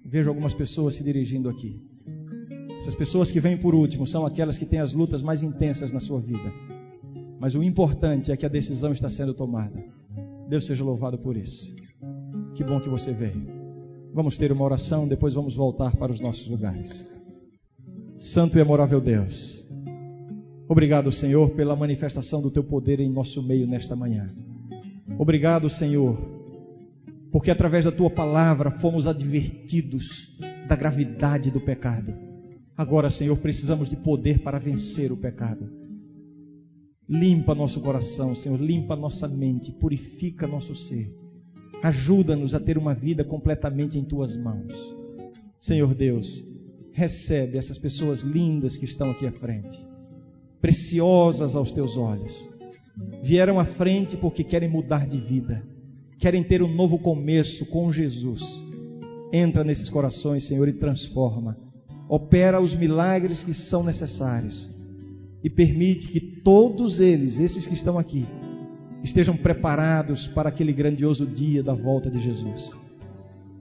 Vejo 0.05 0.29
algumas 0.29 0.53
pessoas 0.53 0.95
se 0.95 1.03
dirigindo 1.03 1.49
aqui. 1.49 1.81
Essas 2.79 2.95
pessoas 2.95 3.29
que 3.29 3.39
vêm 3.39 3.57
por 3.57 3.75
último 3.75 4.07
são 4.07 4.25
aquelas 4.25 4.57
que 4.57 4.65
têm 4.65 4.79
as 4.79 4.93
lutas 4.93 5.21
mais 5.21 5.43
intensas 5.43 5.91
na 5.91 5.99
sua 5.99 6.19
vida. 6.19 6.51
Mas 7.39 7.55
o 7.55 7.63
importante 7.63 8.31
é 8.31 8.37
que 8.37 8.45
a 8.45 8.49
decisão 8.49 8.91
está 8.91 9.09
sendo 9.09 9.33
tomada. 9.33 9.83
Deus 10.47 10.65
seja 10.65 10.83
louvado 10.83 11.17
por 11.17 11.37
isso. 11.37 11.75
Que 12.55 12.63
bom 12.63 12.79
que 12.79 12.89
você 12.89 13.13
veio. 13.13 13.45
Vamos 14.13 14.37
ter 14.37 14.51
uma 14.51 14.63
oração, 14.63 15.07
depois 15.07 15.33
vamos 15.33 15.55
voltar 15.55 15.95
para 15.95 16.11
os 16.11 16.19
nossos 16.19 16.47
lugares. 16.47 17.07
Santo 18.17 18.57
e 18.57 18.61
amorável 18.61 18.99
Deus, 18.99 19.65
obrigado, 20.67 21.09
Senhor, 21.09 21.51
pela 21.51 21.75
manifestação 21.75 22.41
do 22.41 22.51
teu 22.51 22.63
poder 22.63 22.99
em 22.99 23.09
nosso 23.09 23.41
meio 23.41 23.65
nesta 23.65 23.95
manhã. 23.95 24.27
Obrigado, 25.17 25.69
Senhor, 25.69 26.17
porque 27.31 27.51
através 27.51 27.85
da 27.85 27.91
tua 27.91 28.09
palavra 28.09 28.71
fomos 28.71 29.07
advertidos 29.07 30.37
da 30.67 30.75
gravidade 30.75 31.51
do 31.51 31.59
pecado. 31.59 32.13
Agora, 32.75 33.09
Senhor, 33.09 33.37
precisamos 33.37 33.89
de 33.89 33.97
poder 33.97 34.39
para 34.39 34.59
vencer 34.59 35.11
o 35.11 35.17
pecado. 35.17 35.69
Limpa 37.07 37.55
nosso 37.55 37.81
coração, 37.81 38.35
Senhor, 38.35 38.59
limpa 38.59 38.95
nossa 38.95 39.27
mente, 39.27 39.71
purifica 39.71 40.47
nosso 40.47 40.75
ser. 40.75 41.07
Ajuda-nos 41.81 42.53
a 42.53 42.59
ter 42.59 42.77
uma 42.77 42.93
vida 42.93 43.23
completamente 43.23 43.97
em 43.97 44.03
tuas 44.03 44.37
mãos. 44.37 44.73
Senhor 45.59 45.93
Deus, 45.93 46.45
recebe 46.91 47.57
essas 47.57 47.77
pessoas 47.77 48.21
lindas 48.21 48.77
que 48.77 48.85
estão 48.85 49.11
aqui 49.11 49.25
à 49.25 49.31
frente, 49.31 49.77
preciosas 50.59 51.55
aos 51.55 51.71
teus 51.71 51.97
olhos. 51.97 52.48
Vieram 53.21 53.59
à 53.59 53.65
frente 53.65 54.17
porque 54.17 54.43
querem 54.43 54.69
mudar 54.69 55.07
de 55.07 55.17
vida, 55.17 55.63
querem 56.17 56.43
ter 56.43 56.61
um 56.61 56.73
novo 56.73 56.97
começo 56.97 57.65
com 57.65 57.91
Jesus. 57.91 58.63
Entra 59.31 59.63
nesses 59.63 59.89
corações, 59.89 60.43
Senhor, 60.43 60.67
e 60.67 60.73
transforma. 60.73 61.57
Opera 62.07 62.59
os 62.59 62.75
milagres 62.75 63.43
que 63.43 63.53
são 63.53 63.83
necessários 63.83 64.71
e 65.43 65.49
permite 65.49 66.07
que 66.07 66.19
todos 66.19 66.99
eles, 66.99 67.39
esses 67.39 67.65
que 67.65 67.73
estão 67.73 67.97
aqui, 67.97 68.27
estejam 69.03 69.37
preparados 69.37 70.27
para 70.27 70.49
aquele 70.49 70.73
grandioso 70.73 71.25
dia 71.25 71.63
da 71.63 71.73
volta 71.73 72.09
de 72.09 72.19
Jesus. 72.19 72.77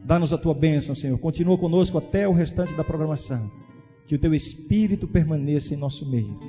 Dá-nos 0.05 0.33
a 0.33 0.39
tua 0.39 0.55
bênção, 0.55 0.95
Senhor. 0.95 1.19
Continua 1.19 1.59
conosco 1.59 1.99
até 1.99 2.27
o 2.27 2.33
restante 2.33 2.75
da 2.75 2.83
programação. 2.83 3.51
Que 4.07 4.15
o 4.15 4.19
teu 4.19 4.35
Espírito 4.35 5.07
permaneça 5.07 5.75
em 5.75 5.77
nosso 5.77 6.09
meio. 6.11 6.41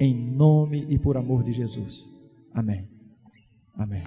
Em 0.00 0.14
nome 0.14 0.86
e 0.88 0.98
por 0.98 1.16
amor 1.16 1.44
de 1.44 1.52
Jesus. 1.52 2.13
Amém. 2.54 2.88
Amém. 3.76 4.04